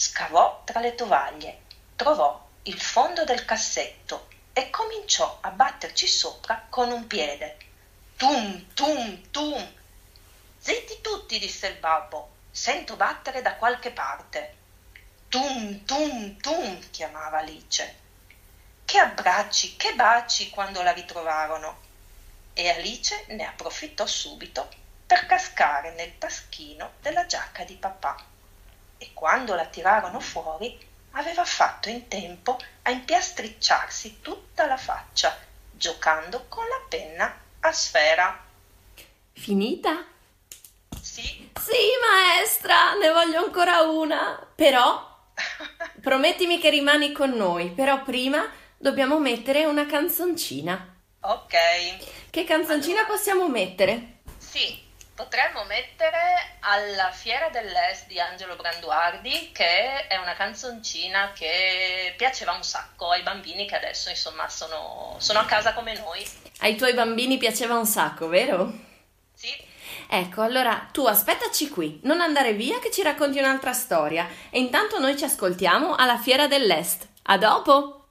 scavò 0.00 0.62
tra 0.62 0.78
le 0.78 0.94
tovaglie, 0.94 1.62
trovò 1.96 2.46
il 2.62 2.80
fondo 2.80 3.24
del 3.24 3.44
cassetto 3.44 4.28
e 4.52 4.70
cominciò 4.70 5.38
a 5.40 5.50
batterci 5.50 6.06
sopra 6.06 6.66
con 6.68 6.92
un 6.92 7.08
piede. 7.08 7.56
Tum, 8.16 8.72
tum, 8.74 9.28
tum. 9.32 9.72
Zitti 10.56 11.00
tutti, 11.00 11.40
disse 11.40 11.66
il 11.66 11.78
babbo. 11.78 12.30
Sento 12.52 12.94
battere 12.94 13.42
da 13.42 13.56
qualche 13.56 13.90
parte. 13.90 14.54
Tum, 15.28 15.84
tum, 15.84 16.36
tum, 16.36 16.90
chiamava 16.90 17.38
Alice. 17.38 17.96
Che 18.84 18.98
abbracci, 18.98 19.74
che 19.76 19.96
baci 19.96 20.48
quando 20.50 20.80
la 20.82 20.92
ritrovarono. 20.92 21.80
E 22.52 22.70
Alice 22.70 23.24
ne 23.30 23.44
approfittò 23.44 24.06
subito 24.06 24.68
per 25.04 25.26
cascare 25.26 25.92
nel 25.94 26.16
taschino 26.18 26.92
della 27.00 27.26
giacca 27.26 27.64
di 27.64 27.74
papà 27.74 28.36
e 28.98 29.10
quando 29.14 29.54
la 29.54 29.64
tirarono 29.64 30.20
fuori 30.20 30.86
aveva 31.12 31.44
fatto 31.44 31.88
in 31.88 32.08
tempo 32.08 32.58
a 32.82 32.90
impiastricciarsi 32.90 34.20
tutta 34.20 34.66
la 34.66 34.76
faccia, 34.76 35.36
giocando 35.72 36.46
con 36.48 36.64
la 36.66 36.84
penna 36.88 37.40
a 37.60 37.72
sfera. 37.72 38.44
Finita? 39.32 40.04
Sì. 41.00 41.50
Sì, 41.58 41.76
maestra, 42.00 42.94
ne 42.94 43.10
voglio 43.10 43.44
ancora 43.44 43.82
una. 43.82 44.46
Però, 44.54 45.16
promettimi 46.00 46.58
che 46.58 46.70
rimani 46.70 47.12
con 47.12 47.30
noi, 47.30 47.70
però 47.70 48.02
prima 48.02 48.48
dobbiamo 48.76 49.18
mettere 49.18 49.64
una 49.64 49.86
canzoncina. 49.86 50.96
Ok. 51.20 51.56
Che 52.30 52.44
canzoncina 52.44 53.00
allora... 53.00 53.14
possiamo 53.14 53.48
mettere? 53.48 54.20
Sì, 54.38 54.87
potremmo 55.18 55.64
mettere 55.64 56.58
alla 56.60 57.10
Fiera 57.10 57.48
dell'Est 57.48 58.06
di 58.06 58.20
Angelo 58.20 58.54
Branduardi, 58.54 59.50
che 59.52 60.06
è 60.06 60.16
una 60.16 60.34
canzoncina 60.34 61.32
che 61.34 62.14
piaceva 62.16 62.52
un 62.52 62.62
sacco 62.62 63.10
ai 63.10 63.24
bambini 63.24 63.66
che 63.66 63.74
adesso 63.74 64.10
insomma 64.10 64.48
sono, 64.48 65.16
sono 65.18 65.40
a 65.40 65.44
casa 65.44 65.74
come 65.74 65.98
noi. 65.98 66.24
Ai 66.58 66.76
tuoi 66.76 66.94
bambini 66.94 67.36
piaceva 67.36 67.76
un 67.76 67.84
sacco, 67.84 68.28
vero? 68.28 68.72
Sì. 69.34 69.48
Ecco, 70.08 70.42
allora 70.42 70.88
tu 70.92 71.04
aspettaci 71.04 71.68
qui, 71.68 71.98
non 72.04 72.20
andare 72.20 72.52
via 72.52 72.78
che 72.78 72.92
ci 72.92 73.02
racconti 73.02 73.38
un'altra 73.38 73.72
storia 73.72 74.28
e 74.50 74.60
intanto 74.60 75.00
noi 75.00 75.18
ci 75.18 75.24
ascoltiamo 75.24 75.96
alla 75.96 76.18
Fiera 76.18 76.46
dell'Est. 76.46 77.08
A 77.24 77.36
dopo! 77.38 78.10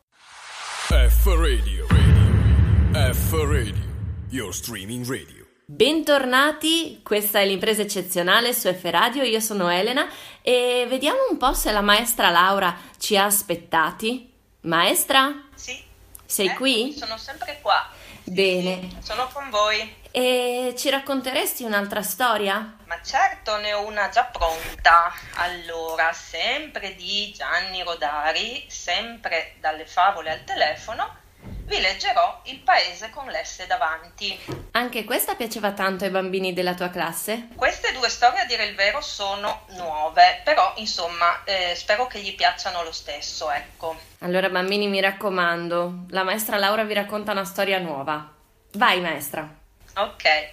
F 0.89 1.25
Radio, 1.25 1.87
radio. 1.87 3.13
F 3.13 3.31
Radio, 3.31 3.85
your 4.29 4.53
streaming 4.53 5.07
radio. 5.07 5.46
Bentornati, 5.69 7.01
questa 7.03 7.41
è 7.41 7.45
l'impresa 7.45 7.81
eccezionale 7.81 8.53
su 8.53 8.73
F 8.73 8.85
Radio, 8.85 9.23
io 9.23 9.41
sono 9.41 9.67
Elena 9.67 10.07
e 10.41 10.85
vediamo 10.87 11.27
un 11.29 11.35
po' 11.35 11.53
se 11.53 11.73
la 11.73 11.81
maestra 11.81 12.29
Laura 12.29 12.73
ci 12.97 13.17
ha 13.17 13.25
aspettati. 13.25 14.33
Maestra? 14.61 15.29
Sì. 15.55 15.77
Sei 16.25 16.47
eh, 16.47 16.53
qui? 16.53 16.95
Sono 16.97 17.17
sempre 17.17 17.59
qua. 17.61 17.85
Bene. 18.23 18.79
Sì, 18.79 18.97
sono 19.01 19.27
con 19.33 19.49
voi. 19.49 19.95
E 20.09 20.73
ci 20.77 20.89
racconteresti 20.89 21.65
un'altra 21.65 22.01
storia? 22.01 22.77
Ma 22.85 23.01
certo, 23.01 23.57
ne 23.57 23.73
ho 23.73 23.85
una 23.85 24.07
già 24.07 24.23
pronta. 24.23 25.11
Allora, 25.33 26.13
sempre 26.13 26.95
di 26.95 27.33
Gianni 27.35 27.83
Rodari, 27.83 28.65
sempre 28.69 29.55
dalle 29.59 29.85
favole 29.85 30.31
al 30.31 30.45
telefono 30.45 31.25
vi 31.67 31.81
leggerò 31.81 32.39
Il 32.45 32.59
paese 32.59 33.09
con 33.09 33.27
l'S 33.27 33.65
davanti. 33.67 34.39
Anche 34.71 35.03
questa 35.03 35.35
piaceva 35.35 35.73
tanto 35.73 36.05
ai 36.05 36.09
bambini 36.09 36.53
della 36.53 36.73
tua 36.73 36.89
classe? 36.89 37.49
Queste 37.55 37.91
due 37.91 38.09
storie, 38.09 38.39
a 38.39 38.45
dire 38.45 38.63
il 38.65 38.75
vero, 38.75 39.01
sono 39.01 39.65
nuove, 39.71 40.41
però 40.45 40.73
insomma 40.77 41.43
eh, 41.43 41.75
spero 41.75 42.07
che 42.07 42.19
gli 42.19 42.35
piacciono 42.35 42.83
lo 42.83 42.93
stesso, 42.93 43.51
ecco. 43.51 43.99
Allora 44.19 44.49
bambini 44.49 44.87
mi 44.87 45.01
raccomando, 45.01 46.05
la 46.09 46.23
maestra 46.23 46.57
Laura 46.57 46.83
vi 46.83 46.93
racconta 46.93 47.33
una 47.33 47.45
storia 47.45 47.79
nuova. 47.79 48.33
Vai 48.73 49.01
maestra. 49.01 49.47
Ok. 49.95 50.49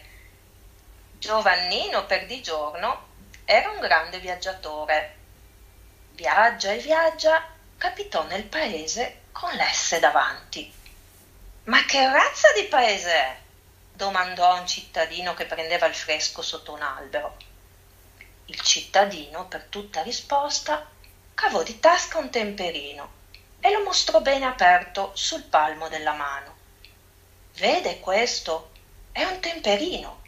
Giovannino 1.18 2.06
Perdigiorno 2.06 3.06
era 3.44 3.70
un 3.70 3.78
grande 3.78 4.18
viaggiatore. 4.18 5.16
Viaggia 6.14 6.72
e 6.72 6.78
viaggia, 6.78 7.44
capitò 7.76 8.24
nel 8.24 8.44
paese 8.44 9.20
con 9.30 9.50
l'S 9.52 9.98
davanti. 10.00 10.82
Ma 11.64 11.82
che 11.86 12.06
razza 12.06 12.52
di 12.52 12.64
paese 12.64 13.10
è? 13.10 13.36
domandò 13.94 14.58
un 14.58 14.66
cittadino 14.66 15.32
che 15.32 15.46
prendeva 15.46 15.86
il 15.86 15.94
fresco 15.94 16.42
sotto 16.42 16.72
un 16.72 16.82
albero. 16.82 17.36
Il 18.46 18.60
cittadino, 18.60 19.46
per 19.46 19.64
tutta 19.70 20.02
risposta, 20.02 20.86
cavò 21.32 21.62
di 21.62 21.80
tasca 21.80 22.18
un 22.18 22.28
temperino 22.28 23.12
e 23.60 23.70
lo 23.72 23.82
mostrò 23.82 24.20
bene 24.20 24.44
aperto 24.44 25.12
sul 25.14 25.44
palmo 25.44 25.88
della 25.88 26.12
mano. 26.12 26.54
Vede 27.54 27.98
questo? 27.98 28.72
È 29.10 29.22
un 29.24 29.40
temperino. 29.40 30.22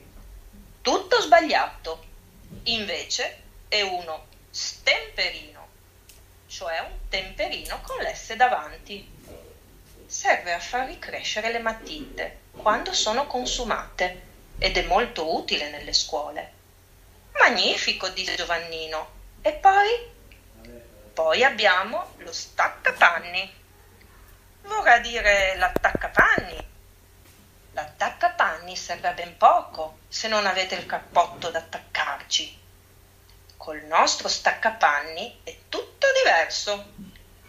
Tutto 0.81 1.21
sbagliato. 1.21 2.05
Invece 2.65 3.43
è 3.69 3.83
uno 3.83 4.29
stemperino, 4.49 5.69
cioè 6.47 6.79
un 6.79 7.09
temperino 7.11 7.81
con 7.83 7.99
l'S 7.99 8.33
davanti. 8.35 9.16
Serve 10.07 10.53
a 10.53 10.61
far 10.61 10.87
ricrescere 10.87 11.51
le 11.51 11.59
matite 11.59 12.43
quando 12.53 12.93
sono 12.93 13.27
consumate 13.27 14.23
ed 14.59 14.77
è 14.77 14.83
molto 14.83 15.35
utile 15.35 15.69
nelle 15.69 15.93
scuole. 15.93 16.53
Magnifico, 17.33 18.09
disse 18.11 18.37
Giovannino. 18.37 19.11
E 19.43 19.53
poi? 19.53 20.15
Poi 21.13 21.43
abbiamo 21.43 22.15
lo 22.19 22.33
staccapanni. 22.33 23.53
Vorrà 24.63 24.99
dire 24.99 25.57
l'attaccapanni. 25.57 26.67
L'attaccapanni 27.73 28.77
serve 28.77 29.09
a 29.09 29.13
ben 29.13 29.37
poco 29.37 29.99
se 30.09 30.29
non 30.29 30.47
avete 30.47 30.77
il 30.77 30.87
cappotto 30.87 31.51
da 31.51 31.59
attaccarci. 31.59 32.63
Col 33.57 33.83
nostro 33.83 34.29
staccapanni 34.29 35.41
è 35.43 35.57
tutto 35.69 36.07
diverso. 36.23 36.93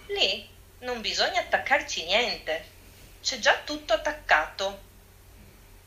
Lì 0.08 0.56
non 0.80 1.02
bisogna 1.02 1.42
attaccarci 1.42 2.06
niente, 2.06 2.66
c'è 3.22 3.40
già 3.40 3.56
tutto 3.64 3.94
attaccato. 3.94 4.86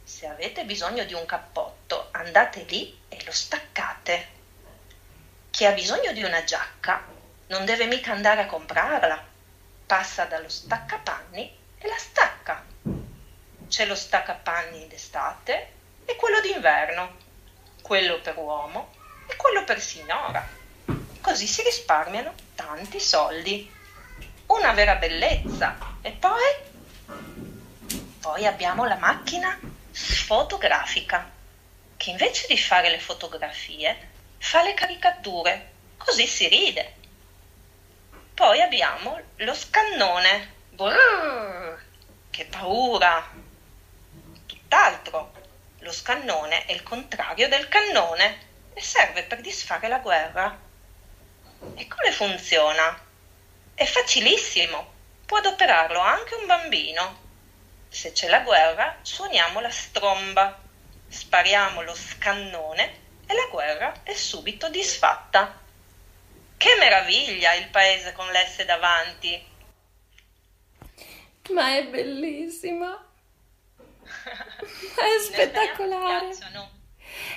Se 0.03 0.27
avete 0.27 0.65
bisogno 0.65 1.05
di 1.05 1.15
un 1.15 1.25
cappotto, 1.27 2.09
andate 2.11 2.65
lì 2.65 2.99
e 3.09 3.23
lo 3.25 3.33
staccate. 3.33 4.39
Chi 5.51 5.65
ha 5.65 5.73
bisogno 5.73 6.13
di 6.13 6.23
una 6.23 6.43
giacca 6.43 7.05
non 7.49 7.65
deve 7.65 7.87
mica 7.87 8.13
andare 8.13 8.43
a 8.43 8.47
comprarla. 8.47 9.29
Passa 9.87 10.25
dallo 10.25 10.49
staccapanni 10.49 11.57
e 11.79 11.89
la 11.89 11.99
stacca. 11.99 12.65
C'è 13.69 13.87
lo 13.87 13.95
staccapanni 13.95 14.89
d'estate 14.89 15.73
e 16.05 16.17
quello 16.17 16.41
d'inverno, 16.41 17.17
quello 17.83 18.21
per 18.21 18.37
uomo 18.37 18.93
e 19.29 19.37
quello 19.37 19.65
per 19.65 19.81
signora. 19.81 20.47
Così 21.21 21.47
si 21.47 21.63
risparmiano 21.63 22.35
tanti 22.55 22.99
soldi. 22.99 23.79
Una 24.51 24.73
vera 24.73 24.97
bellezza. 24.97 25.77
E 26.03 26.11
poi? 26.11 26.43
Poi 28.21 28.47
abbiamo 28.47 28.85
la 28.85 28.97
macchina 28.97 29.57
fotografica, 29.93 31.31
che 31.97 32.11
invece 32.11 32.49
di 32.49 32.59
fare 32.59 32.91
le 32.91 32.99
fotografie 32.99 34.09
fa 34.39 34.63
le 34.63 34.75
caricature, 34.75 35.71
così 35.97 36.27
si 36.27 36.49
ride. 36.49 36.95
Poi 38.35 38.61
abbiamo 38.61 39.21
lo 39.37 39.55
scannone. 39.55 40.55
Brrr, 40.71 41.79
che 42.31 42.45
paura! 42.47 43.25
Tutt'altro. 44.47 45.33
Lo 45.79 45.93
scannone 45.93 46.65
è 46.65 46.73
il 46.73 46.83
contrario 46.83 47.49
del 47.49 47.69
cannone 47.69 48.39
e 48.75 48.83
serve 48.83 49.23
per 49.23 49.43
disfare 49.43 49.87
la 49.87 49.99
guerra. 49.99 50.59
E 51.77 51.87
come 51.87 52.11
funziona? 52.11 53.09
È 53.81 53.87
facilissimo. 53.87 54.93
Può 55.25 55.39
adoperarlo 55.39 56.01
anche 56.01 56.35
un 56.35 56.45
bambino. 56.45 57.19
Se 57.89 58.13
c'è 58.13 58.29
la 58.29 58.41
guerra, 58.41 58.99
suoniamo 59.01 59.59
la 59.61 59.71
stromba, 59.71 60.61
spariamo 61.09 61.81
lo 61.81 61.95
scannone 61.95 62.93
e 63.27 63.33
la 63.33 63.49
guerra 63.51 64.03
è 64.03 64.13
subito 64.13 64.69
disfatta. 64.69 65.59
Che 66.59 66.77
meraviglia 66.79 67.55
il 67.55 67.71
paese 67.71 68.13
con 68.13 68.27
l'S 68.27 68.63
davanti! 68.67 69.47
Ma 71.49 71.75
è 71.75 71.87
bellissima! 71.87 73.03
È 74.05 75.23
spettacolare! 75.23 76.37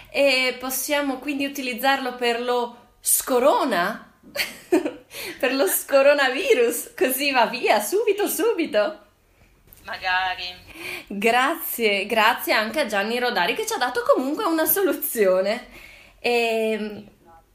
E 0.09 0.57
possiamo 0.59 1.19
quindi 1.19 1.45
utilizzarlo 1.45 2.15
per 2.15 2.41
lo 2.41 2.95
scorona? 2.99 4.12
per 5.39 5.53
lo 5.53 5.67
scoronavirus, 5.67 6.93
così 6.95 7.31
va 7.31 7.45
via 7.47 7.79
subito 7.79 8.27
subito. 8.27 8.99
Magari. 9.85 10.45
Grazie, 11.07 12.05
grazie 12.05 12.53
anche 12.53 12.79
a 12.79 12.85
Gianni 12.85 13.19
Rodari 13.19 13.53
che 13.53 13.65
ci 13.65 13.73
ha 13.73 13.77
dato 13.77 14.01
comunque 14.15 14.45
una 14.45 14.65
soluzione. 14.65 15.67
E 16.19 17.03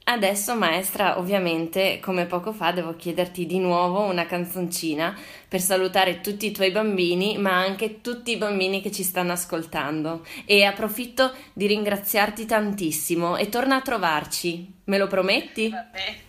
adesso, 0.05 0.55
maestra, 0.55 1.19
ovviamente, 1.19 2.01
come 2.01 2.27
poco 2.27 2.53
fa, 2.53 2.71
devo 2.73 2.97
chiederti 2.97 3.47
di 3.47 3.59
nuovo 3.59 4.03
una 4.03 4.27
canzoncina 4.27 5.17
per 5.49 5.61
salutare 5.61 6.21
tutti 6.21 6.47
i 6.47 6.53
tuoi 6.53 6.71
bambini, 6.71 7.39
ma 7.39 7.57
anche 7.57 8.03
tutti 8.03 8.33
i 8.33 8.37
bambini 8.37 8.83
che 8.83 8.93
ci 8.93 9.03
stanno 9.03 9.33
ascoltando. 9.33 10.27
E 10.45 10.65
approfitto 10.65 11.33
di 11.55 11.67
ringraziarti 11.67 12.45
tantissimo 12.45 13.37
e 13.39 13.49
torna 13.49 13.77
a 13.77 13.81
trovarci. 13.81 14.81
Me 14.85 14.99
lo 14.99 15.07
prometti? 15.07 15.71
Vabbè. 15.71 16.27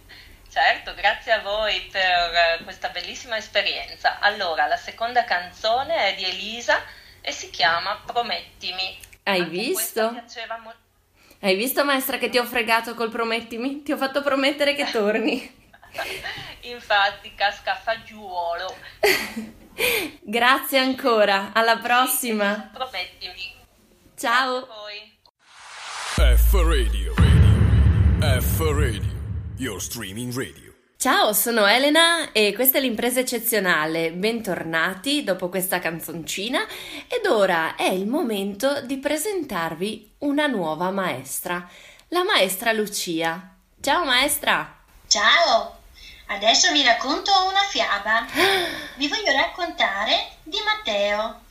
Certo, 0.50 0.96
grazie 0.96 1.32
a 1.32 1.42
voi 1.42 1.88
per 1.92 2.02
eh, 2.02 2.64
questa 2.64 2.90
bellissima 2.90 3.38
esperienza. 3.38 4.18
Allora, 4.20 4.66
la 4.66 4.78
seconda 4.78 5.24
canzone 5.24 6.08
è 6.08 6.16
di 6.16 6.26
Elisa 6.26 6.82
e 7.22 7.32
si 7.32 7.52
chiama 7.52 8.02
Promettimi. 8.04 8.98
Hai 9.24 9.42
Anche 9.42 9.52
visto? 9.52 10.12
Mo- 10.12 10.74
Hai 11.42 11.56
visto, 11.56 11.86
maestra, 11.86 12.18
che 12.18 12.30
ti 12.30 12.40
ho 12.40 12.46
fregato 12.46 12.96
col 12.96 13.12
Promettimi? 13.12 13.84
Ti 13.84 13.92
ho 13.92 13.98
fatto 13.98 14.24
promettere 14.24 14.74
che 14.74 14.90
torni. 14.90 15.56
Infatti, 16.62 17.36
casca 17.36 17.76
fagiolo. 17.76 18.76
grazie 20.22 20.80
ancora, 20.80 21.52
alla 21.54 21.78
prossima. 21.78 22.56
Sì, 22.56 22.78
promettimi. 22.78 23.56
Ciao. 24.18 24.68
F 26.16 26.54
Radio. 26.54 27.14
F 28.20 28.60
Radio 28.60 29.09
your 29.60 29.82
streaming 29.82 30.34
radio. 30.34 30.74
Ciao, 30.96 31.34
sono 31.34 31.66
Elena 31.66 32.32
e 32.32 32.54
questa 32.54 32.78
è 32.78 32.82
l'impresa 32.82 33.20
eccezionale. 33.20 34.12
Bentornati 34.12 35.26
dopo 35.26 35.50
questa 35.50 35.80
canzoncina 35.80 36.66
ed 37.10 37.26
ora 37.26 37.76
è 37.76 37.90
il 37.90 38.08
momento 38.08 38.80
di 38.82 38.98
presentarvi 39.00 40.16
una 40.20 40.48
nuova 40.48 40.92
maestra, 40.92 41.70
la 42.08 42.24
maestra 42.24 42.72
Lucia. 42.72 43.54
Ciao 43.82 44.06
maestra! 44.06 44.78
Ciao! 45.08 45.78
Adesso 46.28 46.72
vi 46.72 46.84
racconto 46.84 47.32
una 47.46 47.64
fiaba. 47.68 48.26
Vi 48.96 49.08
voglio 49.10 49.34
raccontare 49.34 50.38
di 50.44 50.58
Matteo. 50.64 51.42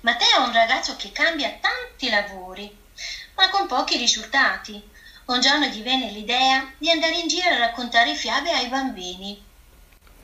Matteo 0.00 0.42
è 0.42 0.46
un 0.46 0.52
ragazzo 0.52 0.96
che 0.96 1.10
cambia 1.10 1.56
tanti 1.58 2.10
lavori, 2.10 2.76
ma 3.34 3.48
con 3.48 3.66
pochi 3.66 3.96
risultati 3.96 4.94
un 5.26 5.40
giorno 5.40 5.66
gli 5.66 5.82
venne 5.82 6.10
l'idea 6.12 6.72
di 6.78 6.88
andare 6.88 7.16
in 7.16 7.26
giro 7.26 7.48
a 7.48 7.58
raccontare 7.58 8.14
fiabe 8.14 8.52
ai 8.52 8.68
bambini. 8.68 9.42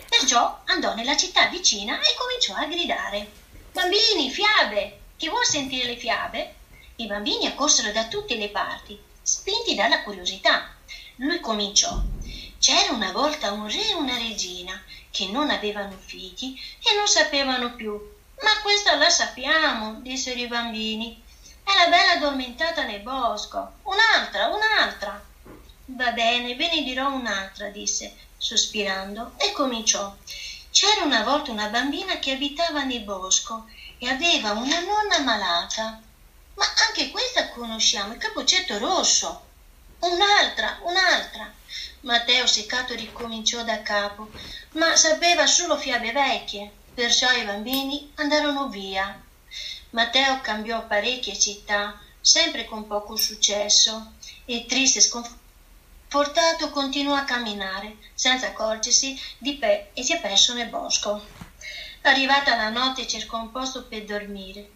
Perciò 0.08 0.60
andò 0.66 0.94
nella 0.94 1.16
città 1.16 1.46
vicina 1.46 1.98
e 1.98 2.14
cominciò 2.16 2.54
a 2.54 2.66
gridare: 2.66 3.28
Bambini, 3.72 4.30
fiabe! 4.30 4.98
Chi 5.16 5.28
vuol 5.28 5.44
sentire 5.44 5.86
le 5.86 5.96
fiabe? 5.96 6.54
I 6.96 7.06
bambini 7.06 7.46
accorsero 7.46 7.90
da 7.90 8.06
tutte 8.06 8.36
le 8.36 8.50
parti, 8.50 8.96
spinti 9.20 9.74
dalla 9.74 10.02
curiosità. 10.02 10.72
Lui 11.16 11.40
cominciò: 11.40 12.00
C'era 12.60 12.92
una 12.92 13.10
volta 13.10 13.50
un 13.50 13.66
re 13.68 13.88
e 13.88 13.94
una 13.94 14.16
regina 14.16 14.80
che 15.10 15.26
non 15.26 15.50
avevano 15.50 15.96
figli 15.98 16.56
e 16.80 16.94
non 16.94 17.08
sapevano 17.08 17.74
più. 17.74 18.00
Ma 18.42 18.60
questa 18.62 18.94
la 18.94 19.10
sappiamo, 19.10 19.98
dissero 20.00 20.38
i 20.38 20.46
bambini. 20.46 21.20
È 21.72 21.84
la 21.84 21.88
bella 21.88 22.12
addormentata 22.12 22.84
nel 22.84 23.00
bosco. 23.00 23.76
Un'altra, 23.84 24.48
un'altra. 24.48 25.24
Va 25.86 26.12
bene, 26.12 26.54
ve 26.54 26.68
ne 26.68 26.82
dirò 26.82 27.10
un'altra, 27.10 27.68
disse, 27.68 28.14
sospirando, 28.36 29.32
e 29.38 29.52
cominciò. 29.52 30.14
C'era 30.70 31.02
una 31.02 31.22
volta 31.22 31.50
una 31.50 31.68
bambina 31.68 32.18
che 32.18 32.32
abitava 32.32 32.82
nel 32.84 33.00
bosco 33.00 33.68
e 33.96 34.06
aveva 34.06 34.50
una 34.50 34.80
nonna 34.80 35.20
malata. 35.20 35.98
Ma 36.56 36.64
anche 36.88 37.10
questa 37.10 37.48
conosciamo, 37.48 38.12
il 38.12 38.18
cappuccetto 38.18 38.76
rosso. 38.76 39.46
Un'altra, 40.00 40.78
un'altra. 40.82 41.50
Matteo 42.00 42.46
seccato 42.46 42.94
ricominciò 42.94 43.64
da 43.64 43.80
capo, 43.80 44.28
ma 44.72 44.94
sapeva 44.94 45.46
solo 45.46 45.78
fiabe 45.78 46.12
vecchie, 46.12 46.70
perciò 46.92 47.32
i 47.32 47.44
bambini 47.44 48.12
andarono 48.16 48.68
via. 48.68 49.21
Matteo 49.92 50.40
cambiò 50.40 50.86
parecchie 50.86 51.38
città, 51.38 52.00
sempre 52.18 52.64
con 52.64 52.86
poco 52.86 53.14
successo, 53.16 54.12
e 54.46 54.64
triste 54.64 55.00
e 55.00 55.02
sconfortato 55.02 56.70
continuò 56.70 57.14
a 57.14 57.24
camminare, 57.24 57.98
senza 58.14 58.46
accorgersi 58.46 59.20
di 59.36 59.54
pe- 59.56 59.90
e 59.92 60.02
si 60.02 60.14
è 60.14 60.20
perso 60.20 60.54
nel 60.54 60.68
bosco. 60.68 61.22
Arrivata 62.02 62.56
la 62.56 62.70
notte 62.70 63.06
cercò 63.06 63.38
un 63.38 63.50
posto 63.50 63.84
per 63.84 64.04
dormire, 64.04 64.70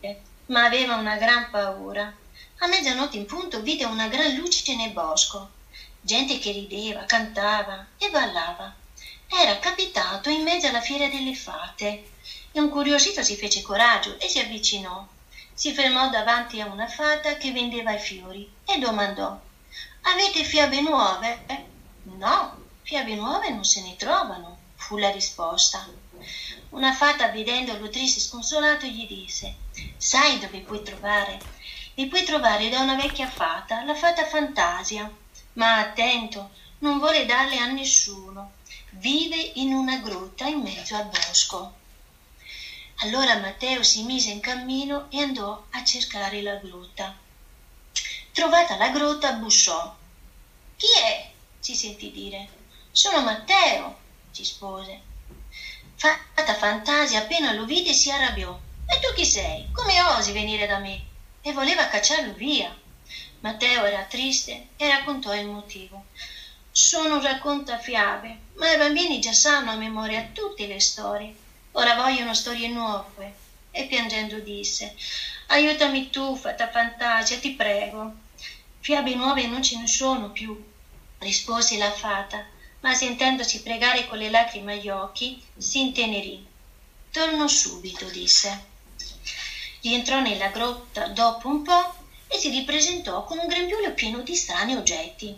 ma 0.46 0.64
aveva 0.64 0.96
una 0.96 1.16
gran 1.16 1.48
paura. 1.48 2.14
A 2.58 2.66
mezzanotte 2.66 3.16
in 3.16 3.24
punto 3.24 3.62
vide 3.62 3.86
una 3.86 4.08
gran 4.08 4.34
luce 4.34 4.76
nel 4.76 4.92
bosco, 4.92 5.50
gente 5.98 6.38
che 6.38 6.52
rideva, 6.52 7.04
cantava 7.04 7.86
e 7.96 8.10
ballava. 8.10 8.74
Era 9.28 9.58
capitato 9.58 10.28
in 10.28 10.42
mezzo 10.42 10.66
alla 10.66 10.82
fiera 10.82 11.08
delle 11.08 11.34
fate. 11.34 12.10
Incuriosito 12.58 13.22
si 13.22 13.36
fece 13.36 13.60
coraggio 13.60 14.18
e 14.18 14.30
si 14.30 14.38
avvicinò. 14.38 15.06
Si 15.52 15.74
fermò 15.74 16.08
davanti 16.08 16.58
a 16.58 16.66
una 16.66 16.86
fata 16.86 17.36
che 17.36 17.52
vendeva 17.52 17.92
i 17.92 17.98
fiori 17.98 18.50
e 18.64 18.78
domandò 18.78 19.38
Avete 20.00 20.42
fiabe 20.42 20.80
nuove? 20.80 21.44
No, 22.04 22.56
fiabe 22.80 23.14
nuove 23.14 23.50
non 23.50 23.62
se 23.62 23.82
ne 23.82 23.94
trovano, 23.96 24.56
fu 24.74 24.96
la 24.96 25.10
risposta. 25.10 25.86
Una 26.70 26.94
fata, 26.94 27.28
vedendolo 27.28 27.90
triste 27.90 28.20
e 28.20 28.22
sconsolato, 28.22 28.86
gli 28.86 29.06
disse 29.06 29.56
Sai 29.98 30.38
dove 30.38 30.60
puoi 30.60 30.82
trovare? 30.82 31.38
Li 31.92 32.06
puoi 32.06 32.24
trovare 32.24 32.70
da 32.70 32.80
una 32.80 32.94
vecchia 32.94 33.28
fata, 33.28 33.84
la 33.84 33.94
fata 33.94 34.24
Fantasia. 34.24 35.14
Ma 35.54 35.76
attento, 35.76 36.52
non 36.78 36.98
vuole 36.98 37.26
darle 37.26 37.58
a 37.58 37.66
nessuno. 37.66 38.52
Vive 38.92 39.36
in 39.56 39.74
una 39.74 39.98
grotta 39.98 40.46
in 40.46 40.60
mezzo 40.60 40.96
al 40.96 41.04
bosco. 41.04 41.84
Allora 43.00 43.36
Matteo 43.36 43.82
si 43.82 44.04
mise 44.04 44.30
in 44.30 44.40
cammino 44.40 45.08
e 45.10 45.20
andò 45.20 45.66
a 45.68 45.84
cercare 45.84 46.40
la 46.40 46.56
grotta. 46.56 47.14
Trovata 48.32 48.78
la 48.78 48.88
grotta, 48.88 49.32
bussò. 49.32 49.94
Chi 50.76 50.86
è? 50.98 51.30
si 51.60 51.74
sentì 51.74 52.10
dire. 52.10 52.48
Sono 52.90 53.22
Matteo, 53.22 53.98
rispose. 54.34 55.00
Fata 55.96 56.54
Fantasia 56.54 57.18
appena 57.18 57.52
lo 57.52 57.66
vide 57.66 57.92
si 57.92 58.10
arrabbiò. 58.10 58.58
E 58.86 58.98
tu 58.98 59.12
chi 59.14 59.26
sei? 59.26 59.68
Come 59.72 60.00
osi 60.00 60.32
venire 60.32 60.66
da 60.66 60.78
me? 60.78 61.04
E 61.42 61.52
voleva 61.52 61.88
cacciarlo 61.88 62.32
via. 62.32 62.74
Matteo 63.40 63.84
era 63.84 64.04
triste 64.04 64.68
e 64.76 64.88
raccontò 64.88 65.34
il 65.34 65.46
motivo. 65.46 66.06
Sono 66.70 67.16
un 67.16 67.22
raccontafiabe, 67.22 68.38
ma 68.54 68.72
i 68.72 68.78
bambini 68.78 69.20
già 69.20 69.34
sanno 69.34 69.70
a 69.70 69.76
memoria 69.76 70.30
tutte 70.32 70.66
le 70.66 70.80
storie 70.80 71.44
ora 71.76 71.94
vogliono 71.94 72.34
storie 72.34 72.68
nuove. 72.68 73.44
E 73.70 73.84
piangendo 73.84 74.38
disse, 74.38 74.94
aiutami 75.48 76.08
tu, 76.10 76.34
fata 76.34 76.70
fantasia, 76.70 77.38
ti 77.38 77.50
prego. 77.50 78.14
Fiabe 78.80 79.14
nuove 79.14 79.46
non 79.46 79.62
ce 79.62 79.78
ne 79.78 79.86
sono 79.86 80.30
più, 80.30 80.58
rispose 81.18 81.76
la 81.76 81.90
fata, 81.90 82.46
ma 82.80 82.94
sentendosi 82.94 83.62
pregare 83.62 84.06
con 84.06 84.16
le 84.16 84.30
lacrime 84.30 84.74
agli 84.74 84.88
occhi, 84.88 85.42
si 85.56 85.80
intenerì. 85.80 86.46
Torno 87.10 87.48
subito, 87.48 88.06
disse. 88.06 88.64
Rientrò 89.82 90.20
nella 90.20 90.48
grotta 90.48 91.08
dopo 91.08 91.48
un 91.48 91.62
po' 91.62 91.94
e 92.28 92.38
si 92.38 92.48
ripresentò 92.48 93.24
con 93.24 93.38
un 93.38 93.46
grembiule 93.46 93.90
pieno 93.90 94.20
di 94.20 94.34
strani 94.34 94.74
oggetti. 94.74 95.36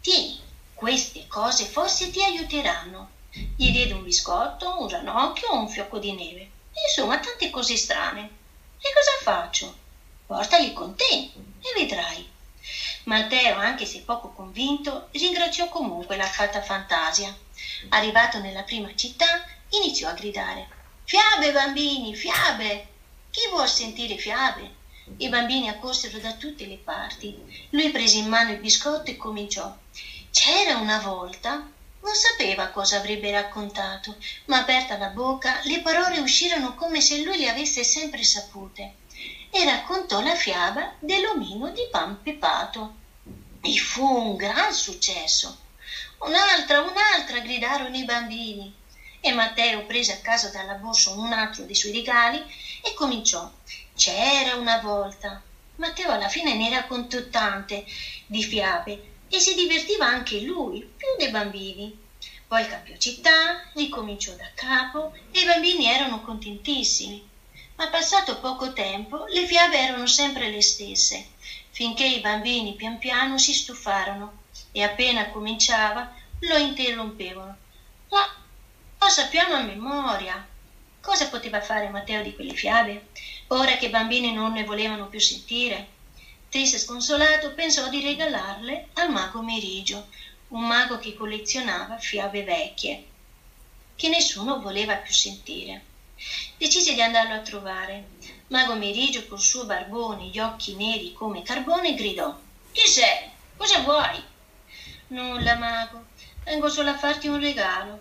Tieni, 0.00 0.40
queste 0.74 1.26
cose 1.26 1.64
forse 1.64 2.10
ti 2.10 2.22
aiuteranno. 2.22 3.20
Gli 3.56 3.70
diede 3.70 3.94
un 3.94 4.02
biscotto, 4.02 4.80
un 4.80 4.88
ranocchio, 4.88 5.54
un 5.54 5.68
fiocco 5.68 5.98
di 5.98 6.12
neve. 6.12 6.50
Insomma, 6.86 7.18
tante 7.18 7.48
cose 7.48 7.76
strane. 7.76 8.20
E 8.78 8.92
cosa 8.92 9.32
faccio? 9.32 9.74
Portali 10.26 10.72
con 10.74 10.94
te 10.94 11.04
e 11.04 11.72
vedrai. 11.74 12.30
Matteo, 13.04 13.56
anche 13.56 13.86
se 13.86 14.00
poco 14.00 14.32
convinto, 14.32 15.08
ringraziò 15.12 15.68
comunque 15.68 16.16
la 16.16 16.26
fata 16.26 16.60
fantasia. 16.60 17.34
Arrivato 17.88 18.38
nella 18.38 18.62
prima 18.64 18.94
città, 18.94 19.44
iniziò 19.70 20.08
a 20.08 20.14
gridare: 20.14 20.68
Fiabe, 21.04 21.52
bambini, 21.52 22.14
fiabe! 22.14 22.86
Chi 23.30 23.48
vuol 23.50 23.68
sentire 23.68 24.18
fiabe? 24.18 24.74
I 25.16 25.28
bambini 25.28 25.68
accorsero 25.68 26.18
da 26.18 26.34
tutte 26.34 26.66
le 26.66 26.76
parti. 26.76 27.66
Lui 27.70 27.90
prese 27.90 28.18
in 28.18 28.28
mano 28.28 28.52
il 28.52 28.58
biscotto 28.58 29.10
e 29.10 29.16
cominciò. 29.16 29.74
C'era 30.30 30.76
una 30.76 30.98
volta 30.98 31.66
non 32.02 32.14
sapeva 32.14 32.68
cosa 32.68 32.96
avrebbe 32.98 33.30
raccontato, 33.30 34.16
ma 34.46 34.58
aperta 34.58 34.96
la 34.98 35.08
bocca 35.08 35.60
le 35.64 35.80
parole 35.80 36.18
uscirono 36.18 36.74
come 36.74 37.00
se 37.00 37.22
lui 37.22 37.38
le 37.38 37.48
avesse 37.48 37.84
sempre 37.84 38.22
sapute 38.24 38.94
e 39.50 39.64
raccontò 39.64 40.20
la 40.20 40.34
fiaba 40.34 40.94
dell'omino 40.98 41.70
di 41.70 41.86
pan 41.90 42.20
pepato. 42.22 43.00
E 43.60 43.76
fu 43.76 44.04
un 44.04 44.36
gran 44.36 44.72
successo. 44.72 45.58
Un'altra, 46.18 46.80
un'altra, 46.80 47.38
gridarono 47.38 47.96
i 47.96 48.04
bambini. 48.04 48.74
E 49.20 49.32
Matteo 49.32 49.84
prese 49.84 50.14
a 50.14 50.20
casa 50.20 50.48
dalla 50.48 50.74
borsa 50.74 51.10
un 51.10 51.32
altro 51.32 51.64
dei 51.64 51.76
suoi 51.76 51.92
regali 51.92 52.42
e 52.82 52.92
cominciò. 52.94 53.48
C'era 53.94 54.56
una 54.56 54.78
volta. 54.78 55.40
Matteo 55.76 56.10
alla 56.10 56.28
fine 56.28 56.54
ne 56.54 56.70
raccontò 56.70 57.22
tante 57.28 57.84
di 58.26 58.42
fiabe 58.42 59.11
e 59.34 59.40
si 59.40 59.54
divertiva 59.54 60.04
anche 60.04 60.40
lui, 60.40 60.86
più 60.94 61.08
dei 61.16 61.30
bambini. 61.30 61.98
Poi 62.46 62.66
cambiò 62.66 62.94
città, 62.98 63.62
ricominciò 63.72 64.34
da 64.34 64.50
capo 64.54 65.14
e 65.30 65.40
i 65.40 65.44
bambini 65.46 65.86
erano 65.86 66.20
contentissimi. 66.20 67.26
Ma 67.76 67.88
passato 67.88 68.40
poco 68.40 68.74
tempo 68.74 69.24
le 69.28 69.46
fiabe 69.46 69.78
erano 69.78 70.06
sempre 70.06 70.50
le 70.50 70.60
stesse, 70.60 71.28
finché 71.70 72.04
i 72.04 72.20
bambini 72.20 72.74
pian 72.74 72.98
piano 72.98 73.38
si 73.38 73.54
stufarono 73.54 74.40
e 74.70 74.82
appena 74.82 75.30
cominciava 75.30 76.12
lo 76.40 76.56
interrompevano. 76.58 77.56
Ma 78.10 78.34
lo 78.98 79.08
sappiamo 79.08 79.54
a 79.54 79.62
memoria. 79.62 80.46
Cosa 81.00 81.28
poteva 81.28 81.62
fare 81.62 81.88
Matteo 81.88 82.20
di 82.20 82.34
quelle 82.34 82.52
fiabe, 82.52 83.06
ora 83.46 83.78
che 83.78 83.86
i 83.86 83.88
bambini 83.88 84.30
non 84.30 84.52
ne 84.52 84.64
volevano 84.64 85.08
più 85.08 85.20
sentire? 85.20 85.91
Triste 86.52 86.76
e 86.76 86.80
sconsolato, 86.80 87.54
pensò 87.54 87.88
di 87.88 88.02
regalarle 88.02 88.88
al 88.96 89.10
mago 89.10 89.40
Merigio, 89.40 90.08
un 90.48 90.66
mago 90.66 90.98
che 90.98 91.16
collezionava 91.16 91.96
fiabe 91.96 92.42
vecchie, 92.42 93.04
che 93.96 94.10
nessuno 94.10 94.60
voleva 94.60 94.96
più 94.96 95.14
sentire. 95.14 95.82
Decise 96.58 96.92
di 96.92 97.00
andarlo 97.00 97.32
a 97.32 97.40
trovare. 97.40 98.04
Mago 98.48 98.74
Merigio, 98.74 99.26
col 99.28 99.40
suo 99.40 99.64
barbone, 99.64 100.26
gli 100.26 100.38
occhi 100.40 100.74
neri 100.74 101.14
come 101.14 101.40
carbone, 101.40 101.94
gridò: 101.94 102.38
Chi 102.70 102.86
sei? 102.86 103.30
Cosa 103.56 103.78
vuoi? 103.78 104.22
Nulla, 105.06 105.54
mago. 105.54 106.04
Vengo 106.44 106.68
solo 106.68 106.90
a 106.90 106.98
farti 106.98 107.28
un 107.28 107.40
regalo. 107.40 107.98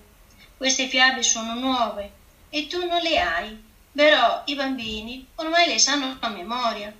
Queste 0.57 0.87
fiabe 0.87 1.23
sono 1.23 1.55
nuove 1.55 2.11
e 2.49 2.67
tu 2.67 2.85
non 2.85 3.01
le 3.01 3.17
hai. 3.17 3.63
Però 3.93 4.41
i 4.43 4.55
bambini 4.55 5.25
ormai 5.35 5.67
le 5.67 5.79
sanno 5.79 6.17
a 6.19 6.27
memoria 6.27 6.93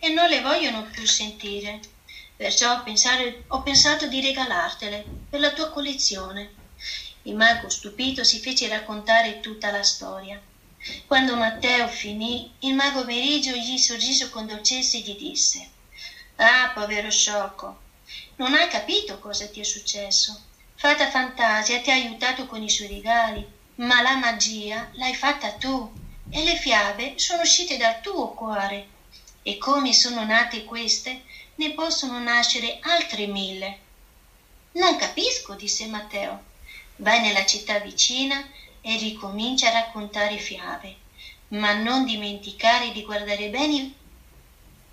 e 0.00 0.10
non 0.10 0.28
le 0.28 0.40
vogliono 0.40 0.84
più 0.84 1.06
sentire. 1.06 1.80
Perciò 2.36 2.82
pensare, 2.84 3.44
ho 3.48 3.62
pensato 3.62 4.06
di 4.06 4.20
regalartele 4.20 5.04
per 5.28 5.40
la 5.40 5.50
tua 5.50 5.70
collezione. 5.70 6.54
Il 7.22 7.34
mago 7.34 7.68
stupito 7.68 8.22
si 8.22 8.38
fece 8.38 8.68
raccontare 8.68 9.40
tutta 9.40 9.70
la 9.70 9.82
storia. 9.82 10.40
Quando 11.06 11.34
Matteo 11.34 11.88
finì, 11.88 12.52
il 12.60 12.74
mago 12.74 13.04
Merigio 13.04 13.50
gli 13.52 13.76
sorrise 13.76 14.30
con 14.30 14.46
dolcezza 14.46 14.96
e 14.96 15.00
gli 15.00 15.16
disse 15.16 15.68
Ah, 16.36 16.70
povero 16.72 17.10
sciocco, 17.10 17.80
non 18.36 18.54
hai 18.54 18.68
capito 18.68 19.18
cosa 19.18 19.48
ti 19.48 19.58
è 19.58 19.64
successo. 19.64 20.40
Fata 20.76 21.10
Fantasia 21.10 21.80
ti 21.80 21.90
ha 21.90 21.94
aiutato 21.94 22.46
con 22.46 22.62
i 22.62 22.70
suoi 22.70 22.86
regali, 22.86 23.44
ma 23.76 24.00
la 24.00 24.14
magia 24.14 24.88
l'hai 24.92 25.16
fatta 25.16 25.54
tu 25.54 25.92
e 26.30 26.44
le 26.44 26.54
fiabe 26.54 27.18
sono 27.18 27.42
uscite 27.42 27.76
dal 27.76 28.00
tuo 28.00 28.28
cuore 28.34 28.96
e 29.48 29.56
come 29.56 29.94
sono 29.94 30.26
nate 30.26 30.64
queste, 30.64 31.22
ne 31.54 31.72
possono 31.72 32.18
nascere 32.18 32.80
altre 32.82 33.26
mille. 33.26 33.78
Non 34.72 34.96
capisco, 34.96 35.54
disse 35.54 35.86
Matteo. 35.86 36.42
Vai 36.96 37.22
nella 37.22 37.46
città 37.46 37.78
vicina 37.78 38.46
e 38.82 38.98
ricomincia 38.98 39.68
a 39.68 39.72
raccontare 39.72 40.36
fiabe, 40.36 40.96
ma 41.48 41.72
non 41.72 42.04
dimenticare 42.04 42.92
di 42.92 43.02
guardare 43.02 43.48
bene 43.48 43.74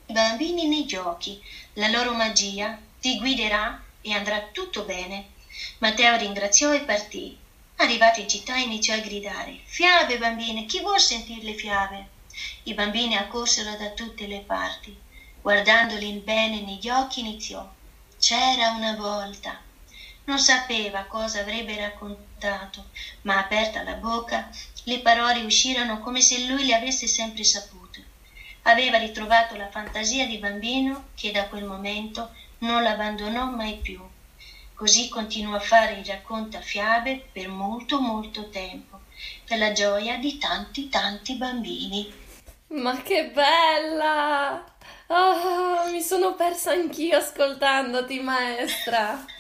i 0.06 0.14
bambini 0.14 0.68
negli 0.68 0.96
occhi. 0.96 1.38
La 1.74 1.90
loro 1.90 2.14
magia 2.14 2.80
ti 3.02 3.18
guiderà 3.18 3.84
e 4.00 4.14
andrà 4.14 4.40
tutto 4.54 4.84
bene. 4.84 5.32
Matteo 5.80 6.16
ringraziò 6.16 6.74
e 6.74 6.80
partì. 6.80 7.38
Arrivato 7.76 8.22
in 8.22 8.30
città 8.30 8.56
iniziò 8.56 8.94
a 8.94 9.00
gridare 9.00 9.60
Fiabe, 9.66 10.18
bambine, 10.18 10.66
chi 10.66 10.80
vuol 10.80 11.02
sentire 11.02 11.44
le 11.44 11.56
fiabe? 11.56 12.15
I 12.64 12.74
bambini 12.74 13.16
accorsero 13.16 13.76
da 13.76 13.90
tutte 13.92 14.28
le 14.28 14.40
parti. 14.40 14.98
Guardandoli 15.42 16.12
bene 16.14 16.62
negli 16.62 16.90
occhi 16.90 17.20
iniziò. 17.20 17.70
C'era 18.18 18.72
una 18.72 18.96
volta. 18.96 19.62
Non 20.26 20.40
sapeva 20.40 21.04
cosa 21.04 21.42
avrebbe 21.42 21.78
raccontato, 21.78 22.86
ma 23.22 23.38
aperta 23.38 23.84
la 23.84 23.94
bocca, 23.94 24.50
le 24.86 25.00
parole 25.00 25.44
uscirono 25.44 26.00
come 26.00 26.22
se 26.22 26.48
lui 26.48 26.66
le 26.66 26.74
avesse 26.74 27.06
sempre 27.06 27.44
sapute. 27.44 28.04
Aveva 28.64 28.98
ritrovato 28.98 29.56
la 29.56 29.70
fantasia 29.70 30.26
di 30.26 30.38
bambino 30.38 31.10
che 31.14 31.30
da 31.30 31.46
quel 31.46 31.64
momento 31.64 32.34
non 32.60 32.82
l'abbandonò 32.82 33.46
mai 33.46 33.76
più. 33.76 34.02
Così 34.74 35.08
continuo 35.08 35.56
a 35.56 35.60
fare 35.60 35.94
il 35.94 36.06
raccontafiabe 36.06 37.30
per 37.32 37.48
molto 37.48 38.02
molto 38.02 38.50
tempo, 38.50 39.02
per 39.46 39.60
la 39.60 39.72
gioia 39.72 40.18
di 40.18 40.40
tanti 40.40 40.90
tanti 40.90 41.36
bambini. 41.36 42.12
Ma 42.76 43.02
che 43.02 43.32
bella! 43.34 44.64
Oh, 45.08 45.90
mi 45.92 46.02
sono 46.02 46.36
persa 46.36 46.72
anch'io 46.72 47.18
ascoltandoti, 47.18 48.20
maestra. 48.20 49.26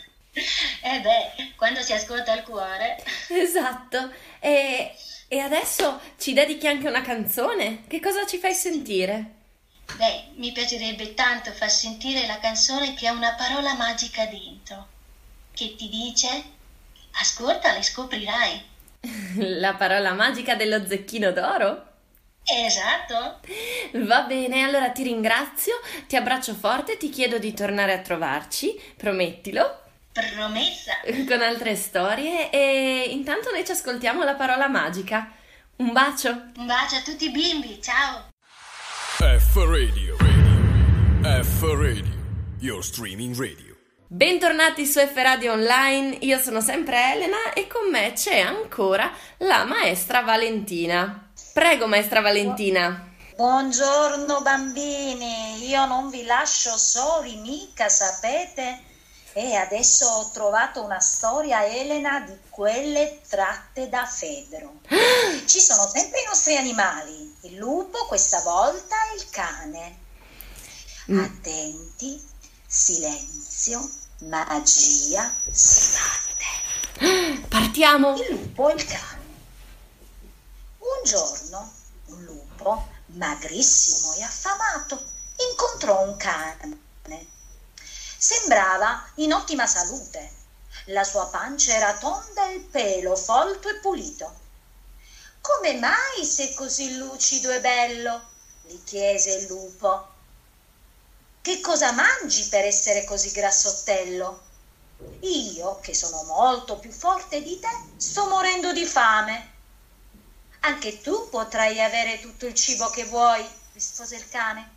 Eh 0.84 1.00
beh, 1.00 1.54
quando 1.56 1.82
si 1.82 1.94
ascolta 1.94 2.34
il 2.36 2.44
cuore. 2.44 3.02
Esatto. 3.30 4.12
E, 4.42 4.94
e 5.30 5.40
adesso 5.40 6.02
ci 6.18 6.34
dedichi 6.34 6.68
anche 6.68 6.90
una 6.90 7.02
canzone? 7.02 7.86
Che 7.88 8.02
cosa 8.02 8.26
ci 8.26 8.38
fai 8.38 8.54
sentire? 8.54 9.32
Beh, 9.96 10.32
mi 10.36 10.52
piacerebbe 10.52 11.14
tanto 11.14 11.52
far 11.54 11.70
sentire 11.70 12.28
la 12.28 12.38
canzone 12.40 12.96
che 12.96 13.08
ha 13.08 13.14
una 13.14 13.34
parola 13.36 13.76
magica 13.76 14.26
dentro 14.26 14.88
che 15.54 15.74
ti 15.78 15.88
dice 15.88 16.44
ascoltala 17.14 17.78
e 17.78 17.84
scoprirai. 17.84 18.66
La 19.60 19.76
parola 19.76 20.12
magica 20.12 20.56
dello 20.56 20.86
zecchino 20.86 21.32
d'oro? 21.32 21.94
Esatto. 22.46 23.40
Va 24.06 24.22
bene, 24.22 24.62
allora 24.62 24.92
ti 24.92 25.04
ringrazio, 25.04 25.74
ti 26.08 26.16
abbraccio 26.16 26.54
forte 26.54 26.94
e 26.94 26.98
ti 26.98 27.10
chiedo 27.10 27.40
di 27.40 27.54
tornare 27.54 27.94
a 27.94 28.00
trovarci, 28.00 28.80
promettilo. 28.96 29.82
Promessa. 30.12 30.94
Con 31.28 31.42
altre 31.42 31.76
storie 31.76 32.50
e 32.52 33.08
intanto 33.10 33.50
noi 33.52 33.66
ci 33.66 33.72
ascoltiamo 33.72 34.24
la 34.24 34.36
parola 34.36 34.68
magica. 34.68 35.32
Un 35.78 35.92
bacio. 35.92 36.30
Un 36.56 36.66
bacio 36.68 36.96
a 36.98 37.02
tutti 37.02 37.26
i 37.26 37.32
bimbi, 37.32 37.82
ciao. 37.82 38.30
F 39.18 39.56
Radio. 39.56 40.16
radio. 40.20 41.44
F 41.44 41.62
Radio. 41.64 42.14
Your 42.60 42.84
streaming 42.84 43.36
radio. 43.36 43.76
Bentornati 44.08 44.86
su 44.86 45.00
F 45.00 45.14
Radio 45.16 45.54
Online, 45.54 46.20
io 46.22 46.38
sono 46.38 46.62
sempre 46.62 47.14
Elena 47.14 47.54
e 47.54 47.66
con 47.68 47.90
me 47.90 48.14
c'è 48.14 48.40
ancora 48.40 49.12
la 49.40 49.66
maestra 49.66 50.22
Valentina. 50.22 51.25
Prego 51.56 51.88
maestra 51.88 52.20
Valentina. 52.20 53.16
Buongiorno 53.34 54.42
bambini, 54.42 55.66
io 55.66 55.86
non 55.86 56.10
vi 56.10 56.26
lascio 56.26 56.76
soli 56.76 57.38
mica, 57.38 57.88
sapete? 57.88 58.82
E 59.32 59.56
adesso 59.56 60.06
ho 60.06 60.30
trovato 60.34 60.84
una 60.84 61.00
storia, 61.00 61.66
Elena, 61.66 62.20
di 62.20 62.38
quelle 62.50 63.22
tratte 63.30 63.88
da 63.88 64.06
Fedro. 64.06 64.82
Ci 65.48 65.62
sono 65.62 65.88
sempre 65.88 66.24
i 66.24 66.26
nostri 66.26 66.58
animali, 66.58 67.38
il 67.44 67.56
lupo 67.56 68.06
questa 68.06 68.42
volta 68.42 68.96
e 69.14 69.16
il 69.16 69.30
cane. 69.30 69.98
Mm. 71.10 71.20
Attenti, 71.24 72.22
silenzio, 72.68 73.90
magia, 74.24 75.34
si. 75.50 75.96
Partiamo. 77.48 78.16
Il 78.16 78.28
lupo 78.32 78.68
e 78.72 78.74
il 78.74 78.86
cane. 78.86 79.25
Un 80.86 81.04
giorno 81.04 81.74
un 82.08 82.24
lupo, 82.24 82.88
magrissimo 83.08 84.14
e 84.14 84.22
affamato, 84.22 85.04
incontrò 85.50 86.02
un 86.02 86.16
cane. 86.18 87.34
Sembrava 88.18 89.04
in 89.16 89.34
ottima 89.34 89.66
salute. 89.66 90.44
La 90.86 91.04
sua 91.04 91.26
pancia 91.28 91.74
era 91.74 91.98
tonda 91.98 92.48
e 92.48 92.56
il 92.56 92.62
pelo 92.62 93.16
folto 93.16 93.70
e 93.70 93.76
pulito. 93.76 94.44
Come 95.42 95.74
mai 95.74 96.24
sei 96.24 96.54
così 96.54 96.98
lucido 96.98 97.50
e 97.52 97.60
bello? 97.60 98.34
gli 98.62 98.84
chiese 98.84 99.34
il 99.34 99.48
lupo. 99.48 100.14
Che 101.42 101.60
cosa 101.62 101.92
mangi 101.92 102.48
per 102.48 102.66
essere 102.66 103.04
così 103.04 103.32
grassottello? 103.32 104.44
Io, 105.22 105.80
che 105.82 105.94
sono 105.94 106.24
molto 106.24 106.78
più 106.78 106.92
forte 106.92 107.42
di 107.42 107.60
te, 107.60 107.70
sto 107.98 108.28
morendo 108.28 108.72
di 108.74 108.86
fame. 108.86 109.54
Anche 110.66 111.00
tu 111.00 111.30
potrai 111.30 111.80
avere 111.80 112.20
tutto 112.20 112.48
il 112.48 112.56
cibo 112.56 112.90
che 112.90 113.06
vuoi, 113.06 113.48
rispose 113.74 114.16
il 114.16 114.28
cane. 114.30 114.74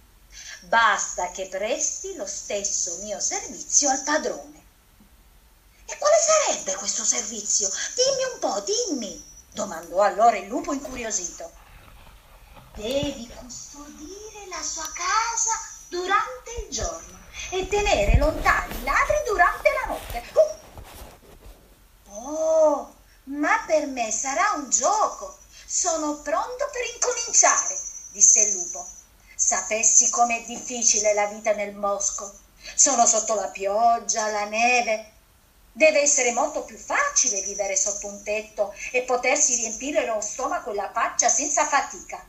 Basta 0.64 1.30
che 1.30 1.49
presti 1.49 2.14
lo 2.14 2.26
stesso 2.26 2.99
mio 3.01 3.18
servizio 3.20 3.89
al 3.89 4.03
padrone. 4.03 4.64
E 5.86 5.97
quale 5.97 6.16
sarebbe 6.20 6.74
questo 6.74 7.05
servizio? 7.05 7.70
Dimmi 7.95 8.32
un 8.34 8.39
po', 8.39 8.61
dimmi, 8.61 9.24
domandò 9.55 10.03
allora 10.03 10.36
il 10.36 10.47
lupo 10.47 10.74
incuriosito. 10.74 11.51
Devi 12.74 13.26
custodire 13.34 14.47
la 14.51 14.62
sua 14.62 14.91
casa 14.93 15.59
durante 15.89 16.51
il 16.66 16.70
giorno 16.70 17.18
e 17.51 17.66
tenere 17.66 18.18
lontani 18.18 18.76
i 18.76 18.84
ladri 18.84 19.16
durante 19.26 19.70
la 19.72 19.95
notte. 19.95 20.22
Uh! 22.05 22.26
Oh, 22.28 22.95
ma 23.24 23.64
per 23.66 23.86
me 23.86 24.11
sarà 24.11 24.53
un 24.57 24.68
gioco. 24.68 25.38
Sono 25.71 26.23
pronto 26.23 26.71
per 26.73 26.83
incominciare, 26.95 27.79
disse 28.11 28.41
il 28.41 28.53
lupo. 28.53 28.89
Sapessi 29.35 30.09
com'è 30.09 30.43
difficile 30.47 31.12
la 31.12 31.27
vita 31.27 31.53
nel 31.53 31.73
bosco. 31.73 32.33
Sono 32.75 33.05
sotto 33.05 33.35
la 33.35 33.49
pioggia, 33.49 34.31
la 34.31 34.47
neve. 34.47 35.12
Deve 35.71 36.01
essere 36.01 36.33
molto 36.33 36.62
più 36.62 36.79
facile 36.79 37.43
vivere 37.43 37.77
sotto 37.77 38.07
un 38.07 38.23
tetto 38.23 38.73
e 38.93 39.03
potersi 39.03 39.57
riempire 39.57 40.07
lo 40.07 40.23
stomaco 40.23 40.71
e 40.71 40.75
la 40.75 40.91
faccia 40.91 41.29
senza 41.29 41.66
fatica. 41.66 42.25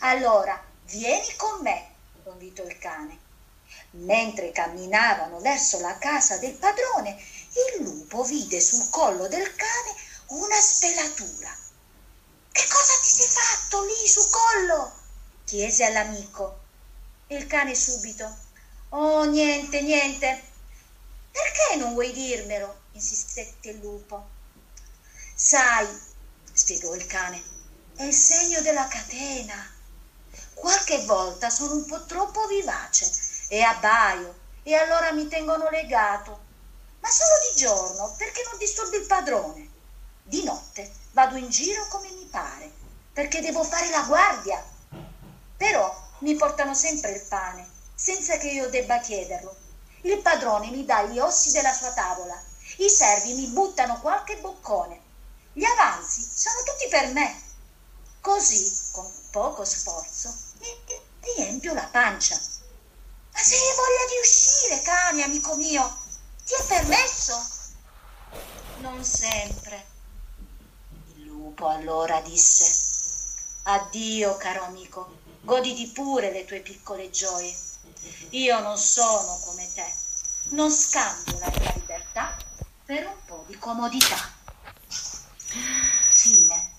Allora, 0.00 0.60
vieni 0.86 1.36
con 1.36 1.60
me 1.62 1.94
invitò 2.24 2.64
il 2.64 2.78
cane. 2.78 3.16
Mentre 3.90 4.50
camminavano 4.50 5.38
verso 5.38 5.78
la 5.78 5.96
casa 5.98 6.38
del 6.38 6.54
padrone, 6.54 7.16
il 7.76 7.84
lupo 7.84 8.24
vide 8.24 8.60
sul 8.60 8.88
collo 8.90 9.28
del 9.28 9.54
cane 9.54 9.94
una 10.30 10.60
spelatura. 10.60 11.65
Che 12.56 12.66
cosa 12.68 12.94
ti 13.02 13.10
sei 13.10 13.26
fatto 13.26 13.84
lì 13.84 14.08
sul 14.08 14.30
collo? 14.30 14.90
chiese 15.44 15.84
all'amico. 15.84 16.60
Il 17.26 17.46
cane 17.46 17.74
subito. 17.74 18.34
Oh, 18.88 19.24
niente, 19.24 19.82
niente. 19.82 20.42
Perché 21.30 21.76
non 21.76 21.92
vuoi 21.92 22.12
dirmelo? 22.12 22.84
insistette 22.92 23.68
il 23.68 23.80
lupo. 23.80 24.26
Sai, 25.34 25.86
spiegò 26.50 26.94
il 26.94 27.04
cane, 27.04 27.42
è 27.94 28.04
il 28.04 28.14
segno 28.14 28.62
della 28.62 28.88
catena. 28.88 29.70
Qualche 30.54 31.04
volta 31.04 31.50
sono 31.50 31.74
un 31.74 31.84
po' 31.84 32.06
troppo 32.06 32.46
vivace 32.46 33.12
e 33.48 33.60
abbaio 33.60 34.34
e 34.62 34.72
allora 34.72 35.12
mi 35.12 35.28
tengono 35.28 35.68
legato. 35.68 36.40
Ma 37.00 37.10
solo 37.10 37.34
di 37.50 37.58
giorno 37.58 38.14
perché 38.16 38.40
non 38.48 38.56
disturbi 38.56 38.96
il 38.96 39.04
padrone. 39.04 39.68
Di 40.22 40.42
notte 40.42 41.04
vado 41.16 41.36
in 41.36 41.48
giro 41.48 41.86
come 41.88 42.10
mi 42.10 42.26
pare 42.26 42.70
perché 43.10 43.40
devo 43.40 43.64
fare 43.64 43.88
la 43.88 44.02
guardia. 44.02 44.62
Però 45.56 46.08
mi 46.18 46.34
portano 46.34 46.74
sempre 46.74 47.12
il 47.12 47.22
pane 47.22 47.66
senza 47.94 48.36
che 48.36 48.48
io 48.48 48.68
debba 48.68 48.98
chiederlo. 48.98 49.56
Il 50.02 50.20
padrone 50.20 50.68
mi 50.68 50.84
dà 50.84 51.04
gli 51.04 51.18
ossi 51.18 51.52
della 51.52 51.72
sua 51.72 51.90
tavola. 51.92 52.38
I 52.76 52.90
servi 52.90 53.32
mi 53.32 53.46
buttano 53.46 53.98
qualche 54.00 54.36
boccone. 54.36 55.00
Gli 55.54 55.64
avanzi 55.64 56.20
sono 56.20 56.62
tutti 56.62 56.86
per 56.90 57.10
me. 57.14 57.42
Così, 58.20 58.90
con 58.90 59.10
poco 59.30 59.64
sforzo, 59.64 60.34
mi 60.58 60.68
riempio 61.34 61.72
la 61.72 61.88
pancia. 61.90 62.38
Ma 63.32 63.38
se 63.38 63.54
hai 63.54 63.74
voglia 63.74 64.04
di 64.10 64.20
uscire, 64.20 64.82
cane, 64.82 65.22
amico 65.22 65.56
mio, 65.56 65.96
ti 66.44 66.52
è 66.52 66.62
permesso? 66.64 67.42
Non 68.80 69.02
sempre. 69.02 69.95
Lupo 71.58 71.68
allora 71.70 72.20
disse, 72.20 72.66
addio, 73.62 74.36
caro 74.36 74.64
amico, 74.64 75.16
goditi 75.40 75.86
pure 75.86 76.30
le 76.30 76.44
tue 76.44 76.60
piccole 76.60 77.08
gioie. 77.08 77.50
Io 78.32 78.60
non 78.60 78.76
sono 78.76 79.40
come 79.42 79.66
te, 79.74 79.90
non 80.50 80.70
scambio 80.70 81.38
la 81.38 81.50
mia 81.58 81.72
libertà 81.74 82.36
per 82.84 83.06
un 83.06 83.24
po' 83.24 83.44
di 83.48 83.56
comodità. 83.56 84.18
Fine. 86.10 86.70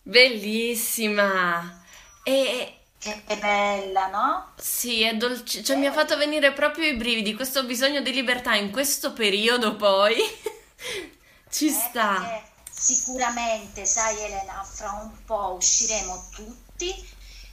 Bellissima! 0.00 1.84
E 2.22 2.78
che 2.98 3.22
bella, 3.38 4.06
no? 4.06 4.52
Sì, 4.56 5.02
è 5.02 5.14
dolce, 5.14 5.62
cioè 5.62 5.76
mi 5.76 5.84
ha 5.84 5.92
fatto 5.92 6.16
venire 6.16 6.54
proprio 6.54 6.86
i 6.86 6.96
brividi, 6.96 7.34
questo 7.34 7.64
bisogno 7.64 8.00
di 8.00 8.12
libertà 8.14 8.54
in 8.54 8.70
questo 8.70 9.12
periodo 9.12 9.76
poi. 9.76 10.16
Ci 11.50 11.66
Eh, 11.66 11.70
sta. 11.70 12.14
perché 12.14 12.51
Sicuramente, 12.82 13.86
sai 13.86 14.18
Elena, 14.18 14.64
fra 14.64 14.90
un 14.90 15.24
po' 15.24 15.52
usciremo 15.52 16.30
tutti 16.34 16.92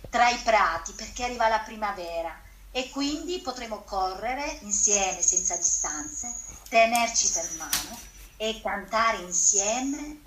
tra 0.10 0.28
i 0.28 0.38
prati 0.38 0.92
perché 0.94 1.26
arriva 1.26 1.48
la 1.48 1.60
primavera 1.60 2.36
e 2.72 2.90
quindi 2.90 3.38
potremo 3.40 3.84
correre 3.84 4.58
insieme 4.62 5.22
senza 5.22 5.56
distanze, 5.56 6.34
tenerci 6.68 7.30
per 7.32 7.48
mano 7.58 8.00
e 8.38 8.60
cantare 8.64 9.18
insieme 9.18 10.22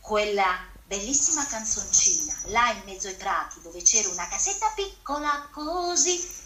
quella 0.00 0.68
bellissima 0.84 1.46
canzoncina 1.46 2.38
là 2.48 2.72
in 2.72 2.82
mezzo 2.84 3.08
ai 3.08 3.14
prati 3.14 3.58
dove 3.62 3.80
c'era 3.80 4.10
una 4.10 4.28
casetta 4.28 4.70
piccola 4.74 5.48
così. 5.50 6.40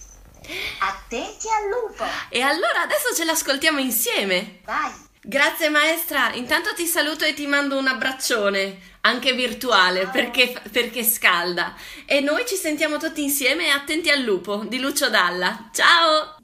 Attenti 0.79 1.49
al 1.49 1.69
lupo! 1.69 2.05
E 2.29 2.41
allora 2.41 2.83
adesso 2.83 3.13
ce 3.13 3.25
l'ascoltiamo 3.25 3.81
insieme. 3.81 4.61
Vai! 4.65 5.06
Grazie 5.29 5.71
maestra, 5.71 6.33
intanto 6.35 6.73
ti 6.73 6.87
saluto 6.87 7.25
e 7.25 7.35
ti 7.35 7.49
mando 7.49 7.77
un 7.77 7.89
abbraccione, 7.89 8.79
anche 9.01 9.33
virtuale, 9.33 10.07
perché, 10.07 10.55
perché 10.71 11.03
scalda. 11.03 11.75
E 12.05 12.21
noi 12.21 12.45
ci 12.47 12.55
sentiamo 12.55 12.97
tutti 12.97 13.25
insieme 13.25 13.71
attenti 13.71 14.09
al 14.09 14.21
lupo 14.21 14.63
di 14.69 14.79
Lucio 14.79 15.11
Dalla. 15.11 15.69
Ciao! 15.73 16.37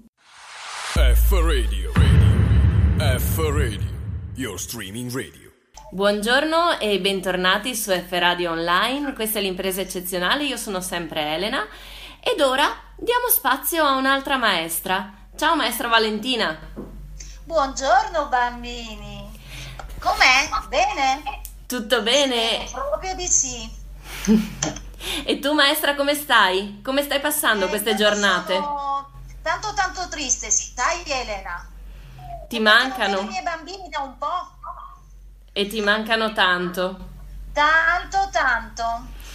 F 0.94 1.30
Radio, 1.30 1.92
radio. 1.94 3.20
F 3.20 3.36
Radio, 3.36 3.90
your 4.34 4.58
streaming 4.58 5.12
radio. 5.14 5.52
Buongiorno 5.92 6.80
e 6.80 6.98
bentornati 6.98 7.76
su 7.76 7.92
F 7.92 8.10
Radio 8.10 8.50
Online, 8.50 9.12
questa 9.12 9.38
è 9.38 9.42
l'impresa 9.42 9.80
eccezionale, 9.80 10.42
io 10.42 10.56
sono 10.56 10.80
sempre 10.80 11.36
Elena 11.36 11.68
ed 12.20 12.40
ora 12.40 12.66
diamo 12.96 13.28
spazio 13.28 13.84
a 13.84 13.94
un'altra 13.94 14.38
maestra. 14.38 15.28
Ciao 15.36 15.54
maestra 15.54 15.86
Valentina! 15.86 17.01
Buongiorno 17.44 18.26
bambini. 18.28 19.40
Com'è? 19.98 20.48
Bene? 20.68 21.40
Tutto 21.66 22.02
bene? 22.02 22.68
Proprio 22.70 23.14
di 23.14 23.26
sì. 23.26 23.68
e 25.24 25.38
tu 25.38 25.52
maestra 25.52 25.94
come 25.94 26.14
stai? 26.14 26.80
Come 26.82 27.02
stai 27.02 27.20
passando 27.20 27.66
Eh, 27.66 27.68
queste 27.68 27.94
giornate? 27.94 28.54
sono 28.54 29.10
Tanto 29.42 29.72
tanto 29.74 30.08
triste, 30.08 30.50
sì. 30.50 30.72
Dai 30.74 31.02
Elena. 31.04 31.68
Ti 32.48 32.56
I 32.56 32.60
mancano? 32.60 33.22
miei 33.22 33.42
bambini 33.42 33.88
da 33.88 34.00
un 34.00 34.16
po'. 34.18 34.50
E 35.52 35.66
ti 35.66 35.80
mancano 35.80 36.32
tanto. 36.32 37.08
Tanto 37.52 38.28
tanto. 38.30 38.84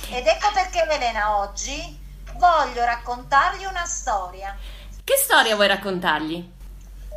Ed 0.10 0.26
ecco 0.26 0.50
perché 0.54 0.82
Elena 0.88 1.38
oggi 1.40 2.00
voglio 2.38 2.86
raccontargli 2.86 3.66
una 3.66 3.86
storia. 3.86 4.56
Che 5.04 5.16
storia 5.18 5.56
vuoi 5.56 5.68
raccontargli? 5.68 6.56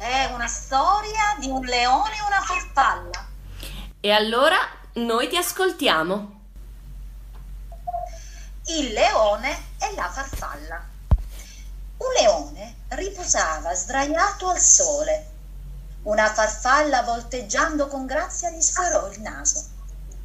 È 0.01 0.31
una 0.33 0.47
storia 0.47 1.37
di 1.39 1.49
un 1.49 1.63
leone 1.63 2.17
e 2.17 2.23
una 2.27 2.41
farfalla. 2.41 3.29
E 4.01 4.11
allora 4.11 4.57
noi 4.95 5.29
ti 5.29 5.37
ascoltiamo. 5.37 6.41
Il 8.69 8.95
leone 8.95 9.51
e 9.79 9.95
la 9.95 10.09
farfalla. 10.09 10.83
Un 11.99 12.13
leone 12.19 12.77
riposava 12.89 13.75
sdraiato 13.75 14.49
al 14.49 14.59
sole. 14.59 15.27
Una 16.05 16.33
farfalla 16.33 17.03
volteggiando 17.03 17.87
con 17.87 18.07
grazia 18.07 18.49
gli 18.49 18.63
sfiorò 18.63 19.07
il 19.11 19.21
naso. 19.21 19.67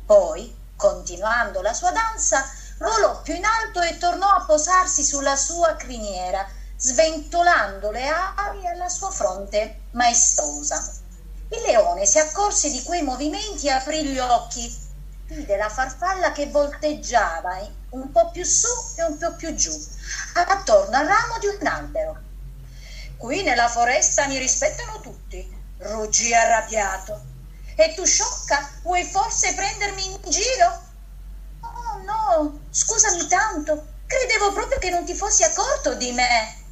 Poi, 0.06 0.56
continuando 0.78 1.62
la 1.62 1.74
sua 1.74 1.92
danza, 1.92 2.50
volò 2.78 3.22
più 3.22 3.34
in 3.34 3.44
alto 3.44 3.82
e 3.82 3.98
tornò 3.98 4.30
a 4.30 4.46
posarsi 4.46 5.04
sulla 5.04 5.36
sua 5.36 5.76
criniera, 5.76 6.48
sventolando 6.78 7.92
le 7.92 8.08
ali 8.08 8.68
alla 8.68 8.90
sua 8.90 9.10
fronte 9.12 9.82
maestosa. 9.92 11.04
Il 11.50 11.62
leone 11.62 12.06
si 12.06 12.20
accorse 12.20 12.70
di 12.70 12.82
quei 12.84 13.02
movimenti 13.02 13.68
e 13.68 13.72
aprì 13.72 14.04
gli 14.04 14.20
occhi. 14.20 14.84
Vide 15.28 15.58
la 15.58 15.70
farfalla 15.70 16.32
che 16.32 16.48
volteggiava 16.48 17.58
un 17.90 18.12
po' 18.12 18.30
più 18.30 18.44
su 18.44 18.68
e 18.96 19.04
un 19.04 19.18
po' 19.18 19.34
più 19.36 19.56
giù, 19.56 19.72
attorno 20.34 20.98
al 20.98 21.08
ramo 21.08 21.40
di 21.40 21.48
un 21.48 21.66
albero. 21.66 22.20
Qui 23.18 23.42
nella 23.42 23.68
foresta 23.68 24.28
mi 24.28 24.38
rispettano 24.38 25.00
tutti, 25.00 25.50
ruggì 25.80 26.34
arrabbiato. 26.34 27.34
E 27.76 27.94
tu 27.96 28.06
sciocca, 28.06 28.70
vuoi 28.84 29.04
forse 29.04 29.54
prendermi 29.54 30.06
in 30.06 30.20
giro? 30.30 30.84
Oh 31.62 32.02
no, 32.06 32.60
scusami 32.70 33.26
tanto, 33.28 33.86
credevo 34.06 34.54
proprio 34.54 34.78
che 34.78 34.90
non 34.90 35.06
ti 35.06 35.16
fossi 35.16 35.44
accorto 35.44 35.96
di 35.96 36.12
me, 36.12 36.65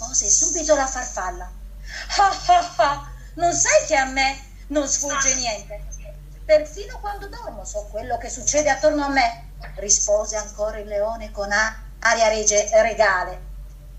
rispose 0.00 0.30
subito 0.30 0.74
la 0.74 0.86
farfalla. 0.86 1.50
Ah 2.16 2.42
ah 2.46 2.74
ah, 2.76 3.12
non 3.34 3.52
sai 3.52 3.84
che 3.86 3.96
a 3.96 4.06
me 4.06 4.34
non 4.68 4.88
sfugge 4.88 5.34
niente. 5.34 5.78
Perfino 6.44 6.98
quando 7.00 7.28
dormo 7.28 7.64
so 7.64 7.86
quello 7.90 8.16
che 8.16 8.30
succede 8.30 8.70
attorno 8.70 9.04
a 9.04 9.08
me, 9.08 9.52
rispose 9.76 10.36
ancora 10.36 10.78
il 10.78 10.86
leone 10.86 11.30
con 11.30 11.50
aria 11.52 12.28
rege- 12.28 12.70
regale. 12.80 13.48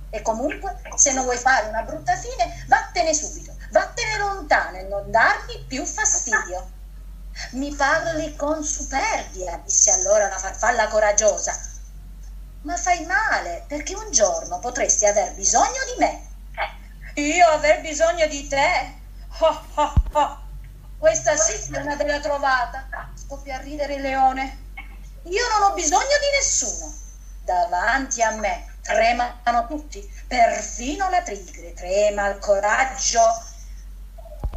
E 0.10 0.22
comunque, 0.24 0.76
se 0.96 1.14
non 1.14 1.24
vuoi 1.24 1.38
fare 1.38 1.68
una 1.68 1.84
brutta 1.84 2.16
fine, 2.16 2.66
vattene 2.68 3.14
subito, 3.14 3.56
vattene 3.70 4.18
lontano 4.18 4.78
e 4.78 4.84
non 4.84 5.10
darmi 5.10 5.66
più 5.68 5.86
fastidio. 5.86 6.70
Mi 7.52 7.74
parli 7.76 8.36
con 8.36 8.64
superbia, 8.64 9.62
disse 9.64 9.92
allora 9.92 10.28
la 10.28 10.38
farfalla 10.38 10.88
coraggiosa. 10.88 11.71
Ma 12.62 12.78
fai 12.78 13.06
male, 13.06 13.66
perché 13.68 13.96
un 13.96 14.12
giorno 14.12 14.60
potresti 14.60 15.06
aver 15.06 15.34
bisogno 15.34 15.84
di 15.94 16.04
me. 16.04 16.30
Io 17.16 17.48
aver 17.48 17.82
bisogno 17.82 18.28
di 18.28 18.48
te? 18.48 18.94
Oh, 19.40 19.66
oh, 19.76 19.94
oh. 20.12 20.40
Questa 21.00 21.36
sì 21.36 21.74
è 21.74 21.80
una 21.80 21.96
bella 21.96 22.20
trovata, 22.20 22.88
scoppia 23.16 23.56
a 23.56 23.62
ridere 23.62 23.96
il 23.96 24.02
leone. 24.02 24.60
Io 25.24 25.48
non 25.48 25.72
ho 25.72 25.74
bisogno 25.74 26.06
di 26.06 26.38
nessuno. 26.38 26.94
Davanti 27.44 28.22
a 28.22 28.32
me 28.36 28.76
tremano 28.82 29.66
tutti, 29.68 30.08
perfino 30.28 31.10
la 31.10 31.24
tigre 31.24 31.74
trema 31.74 32.26
al 32.26 32.38
coraggio 32.38 33.22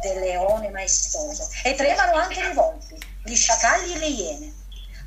del 0.01 0.19
leone 0.19 0.69
maestoso 0.69 1.49
e 1.63 1.73
tremano 1.73 2.17
anche 2.17 2.43
le 2.43 2.53
volpi, 2.53 2.95
gli 3.23 3.35
sciacalli 3.35 3.93
e 3.93 3.97
le 3.97 4.07
iene. 4.07 4.53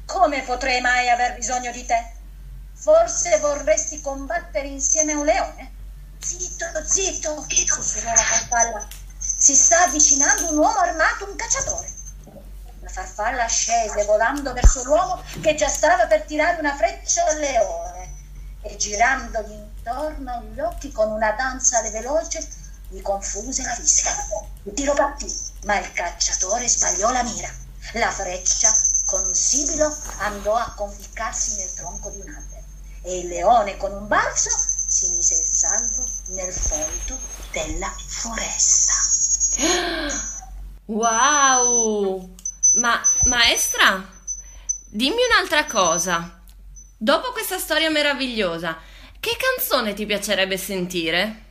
Come 0.04 0.42
potrei 0.42 0.80
mai 0.80 1.08
aver 1.08 1.34
bisogno 1.34 1.70
di 1.70 1.86
te? 1.86 2.16
Forse 2.80 3.40
vorresti 3.40 4.00
combattere 4.00 4.68
insieme 4.68 5.12
a 5.12 5.18
un 5.18 5.24
leone? 5.24 5.72
Zitto, 6.20 6.64
zitto, 6.86 7.44
sussurrò 7.48 8.12
la 8.12 8.22
farfalla. 8.22 8.86
Si 9.18 9.56
sta 9.56 9.82
avvicinando 9.82 10.52
un 10.52 10.58
uomo 10.58 10.78
armato, 10.78 11.28
un 11.28 11.34
cacciatore. 11.34 11.92
La 12.80 12.88
farfalla 12.88 13.46
scese 13.46 14.04
volando 14.04 14.52
verso 14.52 14.84
l'uomo 14.84 15.20
che 15.40 15.56
già 15.56 15.68
stava 15.68 16.06
per 16.06 16.22
tirare 16.22 16.60
una 16.60 16.76
freccia 16.76 17.26
al 17.26 17.38
leone 17.38 18.14
e 18.62 18.76
girandogli 18.76 19.50
intorno 19.50 20.44
gli 20.44 20.60
occhi 20.60 20.92
con 20.92 21.10
una 21.10 21.32
danza 21.32 21.82
veloce 21.82 22.48
gli 22.90 23.02
confuse 23.02 23.64
la 23.64 23.74
vista. 23.74 24.10
Il 24.62 24.72
tiro 24.74 24.94
partì, 24.94 25.26
ma 25.64 25.78
il 25.80 25.92
cacciatore 25.92 26.68
sbagliò 26.68 27.10
la 27.10 27.24
mira. 27.24 27.52
La 27.94 28.12
freccia 28.12 28.72
con 29.04 29.26
un 29.26 29.34
sibilo 29.34 29.92
andò 30.18 30.54
a 30.54 30.72
conficcarsi 30.76 31.56
nel 31.56 31.74
tronco 31.74 32.10
di 32.10 32.20
un 32.20 32.34
albero 32.34 32.57
e 33.08 33.20
il 33.20 33.28
leone 33.28 33.78
con 33.78 33.90
un 33.90 34.06
balzo 34.06 34.50
si 34.50 35.08
mise 35.08 35.34
in 35.34 35.44
salvo 35.44 36.06
nel 36.34 36.52
folto 36.52 37.18
della 37.52 37.90
foresta. 38.06 38.92
Wow! 40.84 42.34
Ma 42.74 43.00
maestra, 43.24 44.06
dimmi 44.90 45.22
un'altra 45.30 45.64
cosa. 45.64 46.38
Dopo 46.98 47.32
questa 47.32 47.58
storia 47.58 47.88
meravigliosa, 47.88 48.76
che 49.18 49.36
canzone 49.38 49.94
ti 49.94 50.04
piacerebbe 50.04 50.58
sentire? 50.58 51.44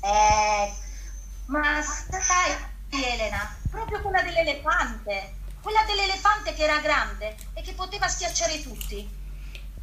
Eh, 0.00 0.72
ma 1.46 1.82
sai, 1.82 2.56
Elena, 2.90 3.56
proprio 3.68 4.00
quella 4.00 4.22
dell'elefante, 4.22 5.34
quella 5.60 5.82
dell'elefante 5.84 6.54
che 6.54 6.62
era 6.62 6.78
grande 6.78 7.34
e 7.54 7.62
che 7.62 7.72
poteva 7.72 8.06
schiacciare 8.06 8.62
tutti. 8.62 9.18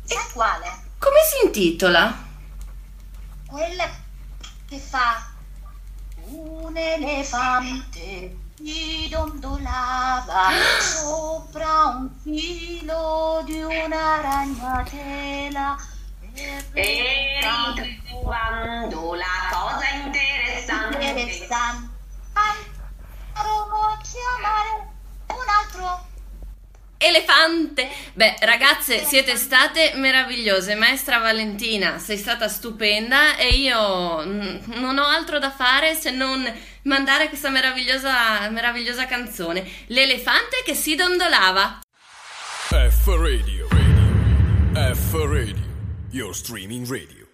Sai 0.07 0.31
quale? 0.31 0.71
Come 0.99 1.17
si 1.29 1.45
intitola? 1.45 2.25
Quella 3.45 3.89
che 4.65 4.79
fa 4.79 5.29
un 6.29 6.77
elefante 6.77 8.37
gli 8.55 9.09
dondolava 9.09 10.49
sopra 10.79 11.87
un 11.87 12.09
filo 12.21 13.41
di 13.45 13.61
una 13.61 14.21
ragnatela 14.21 15.77
E 16.71 17.39
ritrovando 17.75 19.13
la 19.13 19.25
cosa 19.51 19.89
interessante. 19.89 21.09
interessante 21.09 21.95
a 23.87 23.97
chiamare 24.01 24.87
un 25.27 25.45
altro 25.47 26.06
Elefante! 26.97 27.89
Beh, 28.13 28.37
ragazze, 28.41 29.03
siete 29.05 29.35
state 29.35 29.93
meravigliose. 29.95 30.75
Maestra 30.75 31.19
Valentina, 31.19 31.99
sei 31.99 32.17
stata 32.17 32.47
stupenda 32.47 33.37
e 33.37 33.49
io 33.49 34.23
non 34.23 34.97
ho 34.97 35.05
altro 35.05 35.37
da 35.37 35.51
fare 35.51 35.93
se 35.93 36.09
non 36.09 36.51
mandare 36.83 37.27
questa 37.27 37.49
meravigliosa, 37.49 38.49
meravigliosa 38.49 39.05
canzone. 39.05 39.63
L'elefante 39.87 40.63
che 40.65 40.73
si 40.73 40.95
dondolava. 40.95 41.81
F 42.69 43.05
Radio, 43.05 43.67
radio. 43.69 44.95
F 44.95 45.13
Radio, 45.13 45.65
your 46.11 46.33
streaming 46.35 46.87
radio. 46.89 47.26